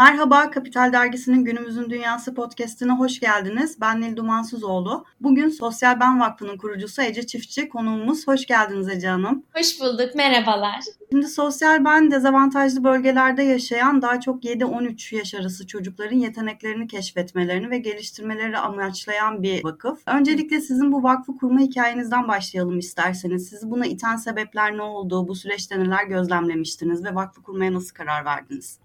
Merhaba, 0.00 0.50
Kapital 0.50 0.92
Dergisi'nin 0.92 1.44
Günümüzün 1.44 1.90
Dünyası 1.90 2.34
podcastine 2.34 2.92
hoş 2.92 3.20
geldiniz. 3.20 3.80
Ben 3.80 4.00
Nil 4.00 4.16
Dumansızoğlu. 4.16 5.04
Bugün 5.20 5.48
Sosyal 5.48 6.00
Ben 6.00 6.20
Vakfı'nın 6.20 6.56
kurucusu 6.56 7.02
Ece 7.02 7.26
Çiftçi 7.26 7.68
konuğumuz. 7.68 8.28
Hoş 8.28 8.46
geldiniz 8.46 8.88
Ece 8.88 9.08
Hanım. 9.08 9.44
Hoş 9.54 9.80
bulduk, 9.80 10.14
merhabalar. 10.14 10.80
Şimdi 11.10 11.28
Sosyal 11.28 11.84
Ben 11.84 12.10
dezavantajlı 12.10 12.84
bölgelerde 12.84 13.42
yaşayan 13.42 14.02
daha 14.02 14.20
çok 14.20 14.44
7-13 14.44 15.16
yaş 15.16 15.34
arası 15.34 15.66
çocukların 15.66 16.16
yeteneklerini 16.16 16.86
keşfetmelerini 16.86 17.70
ve 17.70 17.78
geliştirmeleri 17.78 18.58
amaçlayan 18.58 19.42
bir 19.42 19.64
vakıf. 19.64 19.98
Öncelikle 20.06 20.60
sizin 20.60 20.92
bu 20.92 21.02
vakfı 21.02 21.36
kurma 21.36 21.60
hikayenizden 21.60 22.28
başlayalım 22.28 22.78
isterseniz. 22.78 23.48
Sizi 23.48 23.70
buna 23.70 23.86
iten 23.86 24.16
sebepler 24.16 24.76
ne 24.76 24.82
oldu? 24.82 25.28
Bu 25.28 25.34
süreçte 25.34 25.78
neler 25.78 26.04
gözlemlemiştiniz 26.04 27.04
ve 27.04 27.14
vakfı 27.14 27.42
kurmaya 27.42 27.74
nasıl 27.74 27.94
karar 27.94 28.24
verdiniz? 28.24 28.78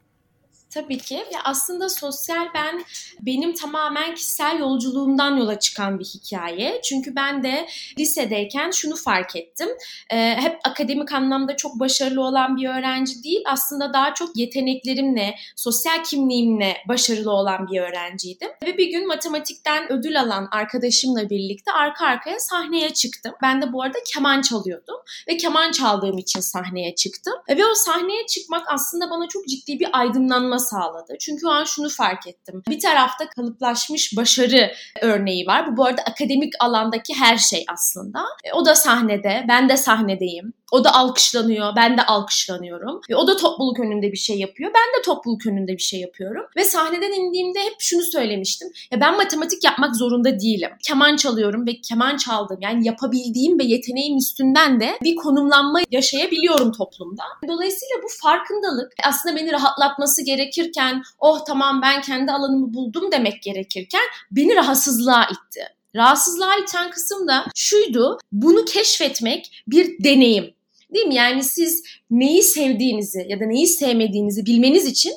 Tabii 0.76 0.98
ki. 0.98 1.16
Ya 1.16 1.40
aslında 1.44 1.90
sosyal 1.90 2.48
ben 2.54 2.84
benim 3.22 3.54
tamamen 3.54 4.16
kişisel 4.16 4.60
yolculuğumdan 4.60 5.38
yola 5.38 5.60
çıkan 5.60 6.00
bir 6.00 6.06
hikaye. 6.06 6.82
Çünkü 6.84 7.16
ben 7.16 7.44
de 7.44 7.68
lisedeyken 8.00 8.72
şunu 8.72 8.96
fark 8.96 9.36
ettim. 9.36 9.70
Ee, 10.14 10.36
hep 10.40 10.60
akademik 10.64 11.12
anlamda 11.12 11.56
çok 11.56 11.80
başarılı 11.80 12.22
olan 12.22 12.58
bir 12.58 12.70
öğrenci 12.70 13.24
değil. 13.24 13.44
Aslında 13.46 13.94
daha 13.94 14.14
çok 14.14 14.38
yeteneklerimle, 14.38 15.36
sosyal 15.56 16.04
kimliğimle 16.04 16.78
başarılı 16.88 17.32
olan 17.32 17.68
bir 17.68 17.82
öğrenciydim. 17.82 18.50
Ve 18.66 18.78
bir 18.78 18.92
gün 18.92 19.08
matematikten 19.08 19.92
ödül 19.92 20.22
alan 20.22 20.48
arkadaşımla 20.52 21.30
birlikte 21.30 21.72
arka 21.72 22.06
arkaya 22.06 22.40
sahneye 22.40 22.94
çıktım. 22.94 23.34
Ben 23.42 23.62
de 23.62 23.74
bu 23.74 23.84
arada 23.84 23.98
keman 24.14 24.42
çalıyordum. 24.42 24.96
Ve 25.28 25.38
keman 25.38 25.72
çaldığım 25.72 26.18
için 26.18 26.40
sahneye 26.40 26.96
çıktım. 26.96 27.34
Ve 27.50 27.66
o 27.66 27.76
sahneye 27.76 28.26
çıkmak 28.26 28.66
aslında 28.70 29.10
bana 29.10 29.28
çok 29.28 29.48
ciddi 29.48 29.80
bir 29.80 30.00
aydınlanma 30.00 30.65
sağladı. 30.70 31.14
Çünkü 31.20 31.48
o 31.48 31.50
an 31.50 31.64
şunu 31.64 31.90
fark 31.90 32.28
ettim. 32.28 32.64
Bir 32.70 32.80
tarafta 32.80 33.30
kalıplaşmış 33.30 34.14
başarı 34.18 34.72
örneği 35.02 35.48
var. 35.48 35.72
Bu 35.72 35.78
bu 35.86 35.86
arada 35.86 36.02
akademik 36.02 36.54
alandaki 36.60 37.14
her 37.14 37.38
şey 37.38 37.66
aslında. 37.74 38.20
E, 38.44 38.54
o 38.54 38.66
da 38.66 38.76
sahnede, 38.76 39.46
ben 39.48 39.70
de 39.70 39.78
sahnedeyim. 39.78 40.54
O 40.76 40.84
da 40.84 40.94
alkışlanıyor, 40.94 41.76
ben 41.76 41.98
de 41.98 42.06
alkışlanıyorum. 42.06 43.02
Ve 43.10 43.16
o 43.16 43.28
da 43.28 43.38
topluluk 43.38 43.80
önünde 43.80 44.12
bir 44.12 44.18
şey 44.18 44.40
yapıyor, 44.40 44.72
ben 44.74 45.00
de 45.00 45.02
topluluk 45.06 45.48
önünde 45.48 45.74
bir 45.74 45.82
şey 45.82 46.00
yapıyorum. 46.00 46.46
Ve 46.58 46.64
sahneden 46.64 47.12
indiğimde 47.12 47.60
hep 47.60 47.76
şunu 47.80 48.02
söylemiştim. 48.02 48.68
Ya 48.92 49.02
ben 49.02 49.18
matematik 49.18 49.64
yapmak 49.64 49.96
zorunda 49.96 50.40
değilim. 50.40 50.70
Keman 50.84 51.16
çalıyorum 51.16 51.68
ve 51.68 51.82
keman 51.82 52.18
çaldım. 52.18 52.58
Yani 52.62 52.88
yapabildiğim 52.88 53.60
ve 53.60 53.64
yeteneğim 53.64 54.18
üstünden 54.18 54.80
de 54.80 54.98
bir 55.04 55.16
konumlanma 55.16 55.80
yaşayabiliyorum 55.92 56.72
toplumda. 56.72 57.24
Dolayısıyla 57.48 57.96
bu 58.04 58.08
farkındalık 58.22 58.94
aslında 59.04 59.36
beni 59.36 59.52
rahatlatması 59.52 60.26
gerekirken, 60.26 61.04
oh 61.20 61.46
tamam 61.48 61.82
ben 61.82 62.02
kendi 62.02 62.32
alanımı 62.32 62.74
buldum 62.74 63.12
demek 63.12 63.44
gerekirken 63.44 64.04
beni 64.32 64.56
rahatsızlığa 64.56 65.24
itti. 65.24 65.76
Rahatsızlığa 65.96 66.56
iten 66.56 66.92
kısım 66.92 67.28
da 67.28 67.46
şuydu. 67.56 68.18
Bunu 68.32 68.66
keşfetmek 68.66 69.64
bir 69.68 70.04
deneyim. 70.04 70.55
Değil 70.94 71.06
mi? 71.06 71.16
Yani 71.16 71.44
siz 71.44 71.84
neyi 72.12 72.44
sevdiğinizi 72.44 73.26
ya 73.30 73.40
da 73.40 73.46
neyi 73.46 73.68
sevmediğinizi 73.68 74.46
bilmeniz 74.46 74.86
için 74.86 75.14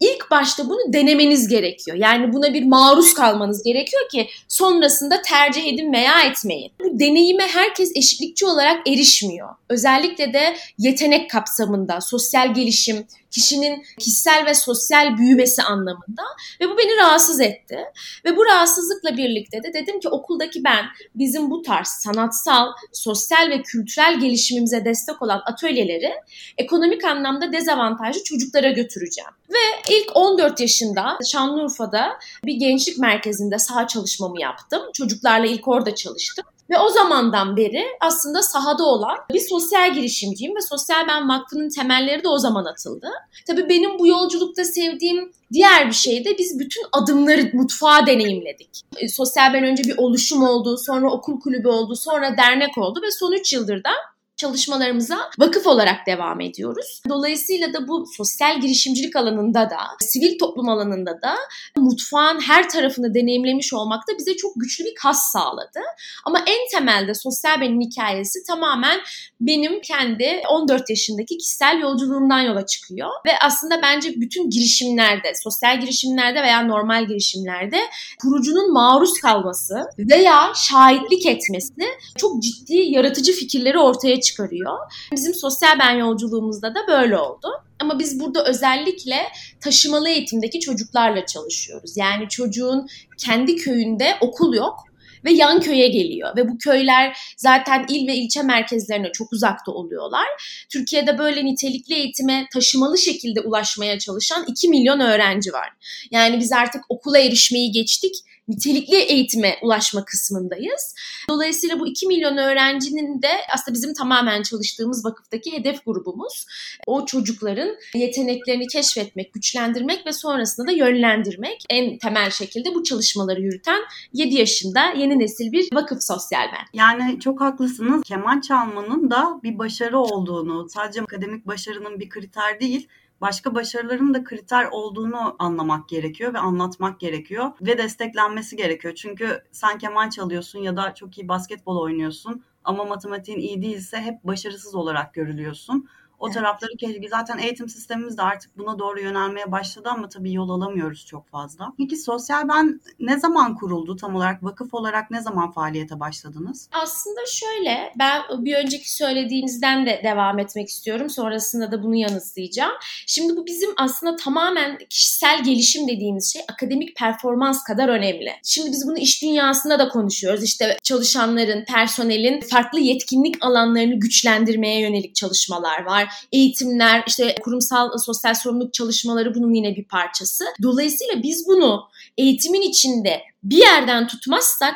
ilk 0.00 0.30
başta 0.30 0.68
bunu 0.68 0.92
denemeniz 0.92 1.48
gerekiyor. 1.48 1.96
Yani 1.96 2.32
buna 2.32 2.54
bir 2.54 2.64
maruz 2.64 3.14
kalmanız 3.14 3.62
gerekiyor 3.62 4.02
ki 4.12 4.28
sonrasında 4.48 5.22
tercih 5.22 5.66
edin 5.66 5.92
veya 5.92 6.22
etmeyin. 6.22 6.72
Bu 6.80 7.00
deneyime 7.00 7.46
herkes 7.46 7.92
eşitlikçi 7.96 8.46
olarak 8.46 8.88
erişmiyor. 8.88 9.48
Özellikle 9.68 10.32
de 10.32 10.56
yetenek 10.78 11.30
kapsamında, 11.30 12.00
sosyal 12.00 12.54
gelişim, 12.54 13.06
kişinin 13.30 13.84
kişisel 13.98 14.46
ve 14.46 14.54
sosyal 14.54 15.18
büyümesi 15.18 15.62
anlamında 15.62 16.22
ve 16.60 16.68
bu 16.68 16.78
beni 16.78 16.96
rahatsız 16.96 17.40
etti. 17.40 17.78
Ve 18.24 18.36
bu 18.36 18.46
rahatsızlıkla 18.46 19.16
birlikte 19.16 19.62
de 19.62 19.72
dedim 19.72 20.00
ki 20.00 20.08
okuldaki 20.08 20.64
ben 20.64 20.84
bizim 21.14 21.50
bu 21.50 21.62
tarz 21.62 21.88
sanatsal, 21.88 22.66
sosyal 22.92 23.50
ve 23.50 23.62
kültürel 23.62 24.20
gelişimimize 24.20 24.84
destek 24.84 25.22
olan 25.22 25.42
atölyeleri 25.46 26.12
ekonomik 26.58 27.04
anlamda 27.04 27.52
dezavantajlı 27.52 28.24
çocuklara 28.24 28.70
götüreceğim. 28.70 29.30
Ve 29.50 29.94
ilk 29.96 30.16
14 30.16 30.60
yaşında 30.60 31.18
Şanlıurfa'da 31.32 32.18
bir 32.44 32.54
gençlik 32.54 32.98
merkezinde 32.98 33.58
sağ 33.58 33.86
çalışmamı 33.86 34.40
yaptım. 34.40 34.82
Çocuklarla 34.94 35.46
ilk 35.46 35.68
orada 35.68 35.94
çalıştım. 35.94 36.44
Ve 36.70 36.78
o 36.78 36.88
zamandan 36.88 37.56
beri 37.56 37.84
aslında 38.00 38.42
sahada 38.42 38.84
olan 38.84 39.16
bir 39.32 39.40
sosyal 39.40 39.94
girişimciyim 39.94 40.56
ve 40.56 40.60
Sosyal 40.60 41.08
Ben 41.08 41.28
Vakfı'nın 41.28 41.68
temelleri 41.68 42.24
de 42.24 42.28
o 42.28 42.38
zaman 42.38 42.64
atıldı. 42.64 43.08
Tabii 43.46 43.68
benim 43.68 43.98
bu 43.98 44.06
yolculukta 44.06 44.64
sevdiğim 44.64 45.32
diğer 45.52 45.86
bir 45.88 45.94
şey 45.94 46.24
de 46.24 46.38
biz 46.38 46.58
bütün 46.58 46.82
adımları 46.92 47.50
mutfağa 47.52 48.06
deneyimledik. 48.06 48.82
E, 48.96 49.08
Sosyal 49.08 49.52
Ben 49.54 49.64
önce 49.64 49.84
bir 49.84 49.98
oluşum 49.98 50.42
oldu, 50.42 50.76
sonra 50.78 51.10
okul 51.10 51.40
kulübü 51.40 51.68
oldu, 51.68 51.96
sonra 51.96 52.36
dernek 52.36 52.78
oldu 52.78 53.00
ve 53.02 53.10
son 53.10 53.32
3 53.32 53.52
yıldır 53.52 53.84
da 53.84 53.90
çalışmalarımıza 54.36 55.18
vakıf 55.38 55.66
olarak 55.66 56.06
devam 56.06 56.40
ediyoruz. 56.40 57.02
Dolayısıyla 57.08 57.72
da 57.72 57.88
bu 57.88 58.04
sosyal 58.16 58.60
girişimcilik 58.60 59.16
alanında 59.16 59.70
da, 59.70 59.78
sivil 60.00 60.38
toplum 60.38 60.68
alanında 60.68 61.22
da 61.22 61.36
mutfağın 61.76 62.40
her 62.40 62.68
tarafını 62.68 63.14
deneyimlemiş 63.14 63.72
olmak 63.72 64.08
da 64.08 64.18
bize 64.18 64.36
çok 64.36 64.52
güçlü 64.56 64.84
bir 64.84 64.94
kas 64.94 65.32
sağladı. 65.32 65.80
Ama 66.24 66.38
en 66.38 66.78
temelde 66.78 67.14
sosyal 67.14 67.60
benim 67.60 67.80
hikayesi 67.80 68.38
tamamen 68.46 69.00
benim 69.40 69.80
kendi 69.80 70.42
14 70.50 70.90
yaşındaki 70.90 71.38
kişisel 71.38 71.80
yolculuğumdan 71.80 72.40
yola 72.40 72.66
çıkıyor. 72.66 73.10
Ve 73.26 73.30
aslında 73.42 73.82
bence 73.82 74.12
bütün 74.16 74.50
girişimlerde, 74.50 75.32
sosyal 75.42 75.80
girişimlerde 75.80 76.42
veya 76.42 76.62
normal 76.62 77.06
girişimlerde 77.06 77.80
kurucunun 78.22 78.72
maruz 78.72 79.20
kalması 79.20 79.74
veya 79.98 80.52
şahitlik 80.54 81.26
etmesi 81.26 81.72
çok 82.16 82.42
ciddi 82.42 82.74
yaratıcı 82.74 83.32
fikirleri 83.32 83.78
ortaya 83.78 84.20
çıkarıyor. 84.26 84.78
Bizim 85.12 85.34
sosyal 85.34 85.78
ben 85.78 85.90
yolculuğumuzda 85.90 86.74
da 86.74 86.86
böyle 86.88 87.18
oldu. 87.18 87.48
Ama 87.80 87.98
biz 87.98 88.20
burada 88.20 88.44
özellikle 88.44 89.16
taşımalı 89.60 90.08
eğitimdeki 90.08 90.60
çocuklarla 90.60 91.26
çalışıyoruz. 91.26 91.96
Yani 91.96 92.28
çocuğun 92.28 92.86
kendi 93.18 93.56
köyünde 93.56 94.16
okul 94.20 94.54
yok 94.54 94.86
ve 95.24 95.32
yan 95.32 95.60
köye 95.60 95.88
geliyor 95.88 96.36
ve 96.36 96.48
bu 96.48 96.58
köyler 96.58 97.16
zaten 97.36 97.86
il 97.88 98.08
ve 98.08 98.14
ilçe 98.14 98.42
merkezlerine 98.42 99.12
çok 99.12 99.32
uzakta 99.32 99.72
oluyorlar. 99.72 100.26
Türkiye'de 100.72 101.18
böyle 101.18 101.44
nitelikli 101.44 101.94
eğitime 101.94 102.46
taşımalı 102.52 102.98
şekilde 102.98 103.40
ulaşmaya 103.40 103.98
çalışan 103.98 104.44
2 104.48 104.68
milyon 104.68 105.00
öğrenci 105.00 105.52
var. 105.52 105.68
Yani 106.10 106.40
biz 106.40 106.52
artık 106.52 106.82
okula 106.88 107.18
erişmeyi 107.18 107.72
geçtik 107.72 108.14
nitelikli 108.48 108.96
eğitime 108.96 109.56
ulaşma 109.62 110.04
kısmındayız. 110.04 110.94
Dolayısıyla 111.28 111.80
bu 111.80 111.86
2 111.86 112.06
milyon 112.06 112.36
öğrencinin 112.36 113.22
de 113.22 113.28
aslında 113.54 113.74
bizim 113.74 113.94
tamamen 113.94 114.42
çalıştığımız 114.42 115.04
vakıftaki 115.04 115.52
hedef 115.52 115.84
grubumuz. 115.84 116.46
O 116.86 117.06
çocukların 117.06 117.76
yeteneklerini 117.94 118.66
keşfetmek, 118.66 119.32
güçlendirmek 119.32 120.06
ve 120.06 120.12
sonrasında 120.12 120.66
da 120.66 120.72
yönlendirmek. 120.72 121.64
En 121.70 121.98
temel 121.98 122.30
şekilde 122.30 122.74
bu 122.74 122.84
çalışmaları 122.84 123.40
yürüten 123.40 123.80
7 124.12 124.34
yaşında 124.34 124.80
yeni 124.96 125.18
nesil 125.18 125.52
bir 125.52 125.68
vakıf 125.74 126.02
sosyal 126.02 126.46
ben. 126.52 126.66
Yani 126.72 127.20
çok 127.20 127.40
haklısınız. 127.40 128.02
Keman 128.02 128.40
çalmanın 128.40 129.10
da 129.10 129.40
bir 129.42 129.58
başarı 129.58 129.98
olduğunu, 129.98 130.68
sadece 130.68 131.02
akademik 131.02 131.46
başarının 131.46 132.00
bir 132.00 132.08
kriter 132.08 132.60
değil, 132.60 132.88
başka 133.20 133.54
başarıların 133.54 134.14
da 134.14 134.24
kriter 134.24 134.68
olduğunu 134.70 135.36
anlamak 135.38 135.88
gerekiyor 135.88 136.34
ve 136.34 136.38
anlatmak 136.38 137.00
gerekiyor 137.00 137.50
ve 137.60 137.78
desteklenmesi 137.78 138.56
gerekiyor. 138.56 138.94
Çünkü 138.94 139.42
sen 139.52 139.78
keman 139.78 140.10
çalıyorsun 140.10 140.58
ya 140.58 140.76
da 140.76 140.94
çok 140.94 141.18
iyi 141.18 141.28
basketbol 141.28 141.80
oynuyorsun 141.80 142.44
ama 142.64 142.84
matematiğin 142.84 143.38
iyi 143.38 143.62
değilse 143.62 144.00
hep 144.00 144.24
başarısız 144.24 144.74
olarak 144.74 145.14
görülüyorsun. 145.14 145.88
O 146.18 146.26
evet. 146.26 146.34
tarafları 146.34 146.70
keşke 146.78 147.08
zaten 147.08 147.38
eğitim 147.38 147.68
sistemimiz 147.68 148.18
de 148.18 148.22
artık 148.22 148.58
buna 148.58 148.78
doğru 148.78 149.00
yönelmeye 149.00 149.52
başladı 149.52 149.88
ama 149.92 150.08
tabii 150.08 150.32
yol 150.32 150.50
alamıyoruz 150.50 151.06
çok 151.06 151.28
fazla. 151.28 151.72
Peki 151.78 151.96
sosyal 151.96 152.48
ben 152.48 152.80
ne 153.00 153.18
zaman 153.18 153.54
kuruldu 153.54 153.96
tam 153.96 154.14
olarak 154.14 154.44
vakıf 154.44 154.74
olarak 154.74 155.10
ne 155.10 155.20
zaman 155.22 155.52
faaliyete 155.52 156.00
başladınız? 156.00 156.68
Aslında 156.72 157.20
şöyle 157.26 157.92
ben 157.98 158.22
bir 158.44 158.54
önceki 158.54 158.92
söylediğinizden 158.94 159.86
de 159.86 160.00
devam 160.04 160.38
etmek 160.38 160.68
istiyorum. 160.68 161.10
Sonrasında 161.10 161.72
da 161.72 161.82
bunu 161.82 161.96
yanıtlayacağım. 161.96 162.72
Şimdi 163.06 163.36
bu 163.36 163.46
bizim 163.46 163.70
aslında 163.76 164.16
tamamen 164.16 164.78
kişisel 164.90 165.44
gelişim 165.44 165.88
dediğimiz 165.88 166.32
şey 166.32 166.42
akademik 166.52 166.96
performans 166.96 167.64
kadar 167.64 167.88
önemli. 167.88 168.32
Şimdi 168.42 168.72
biz 168.72 168.86
bunu 168.86 168.98
iş 168.98 169.22
dünyasında 169.22 169.78
da 169.78 169.88
konuşuyoruz. 169.88 170.42
İşte 170.42 170.78
çalışanların, 170.82 171.64
personelin 171.64 172.40
farklı 172.40 172.80
yetkinlik 172.80 173.44
alanlarını 173.44 173.94
güçlendirmeye 173.94 174.80
yönelik 174.80 175.14
çalışmalar 175.14 175.84
var 175.84 176.05
eğitimler, 176.32 177.04
işte 177.06 177.34
kurumsal 177.42 177.98
sosyal 177.98 178.34
sorumluluk 178.34 178.74
çalışmaları 178.74 179.34
bunun 179.34 179.54
yine 179.54 179.76
bir 179.76 179.84
parçası. 179.84 180.44
Dolayısıyla 180.62 181.22
biz 181.22 181.46
bunu 181.48 181.82
eğitimin 182.18 182.62
içinde 182.62 183.22
bir 183.42 183.56
yerden 183.56 184.06
tutmazsak 184.06 184.74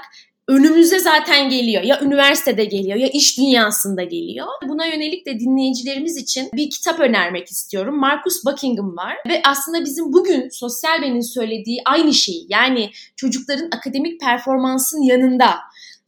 önümüze 0.50 0.98
zaten 0.98 1.48
geliyor. 1.48 1.82
Ya 1.82 2.00
üniversitede 2.00 2.64
geliyor 2.64 2.96
ya 2.96 3.08
iş 3.08 3.38
dünyasında 3.38 4.02
geliyor. 4.02 4.46
Buna 4.68 4.86
yönelik 4.86 5.26
de 5.26 5.40
dinleyicilerimiz 5.40 6.16
için 6.16 6.48
bir 6.54 6.70
kitap 6.70 7.00
önermek 7.00 7.48
istiyorum. 7.48 7.98
Marcus 7.98 8.44
Buckingham 8.44 8.96
var 8.96 9.16
ve 9.28 9.42
aslında 9.44 9.84
bizim 9.84 10.12
bugün 10.12 10.48
sosyal 10.48 11.02
benin 11.02 11.34
söylediği 11.34 11.80
aynı 11.84 12.14
şeyi 12.14 12.46
yani 12.48 12.90
çocukların 13.16 13.70
akademik 13.76 14.20
performansın 14.20 15.02
yanında 15.02 15.54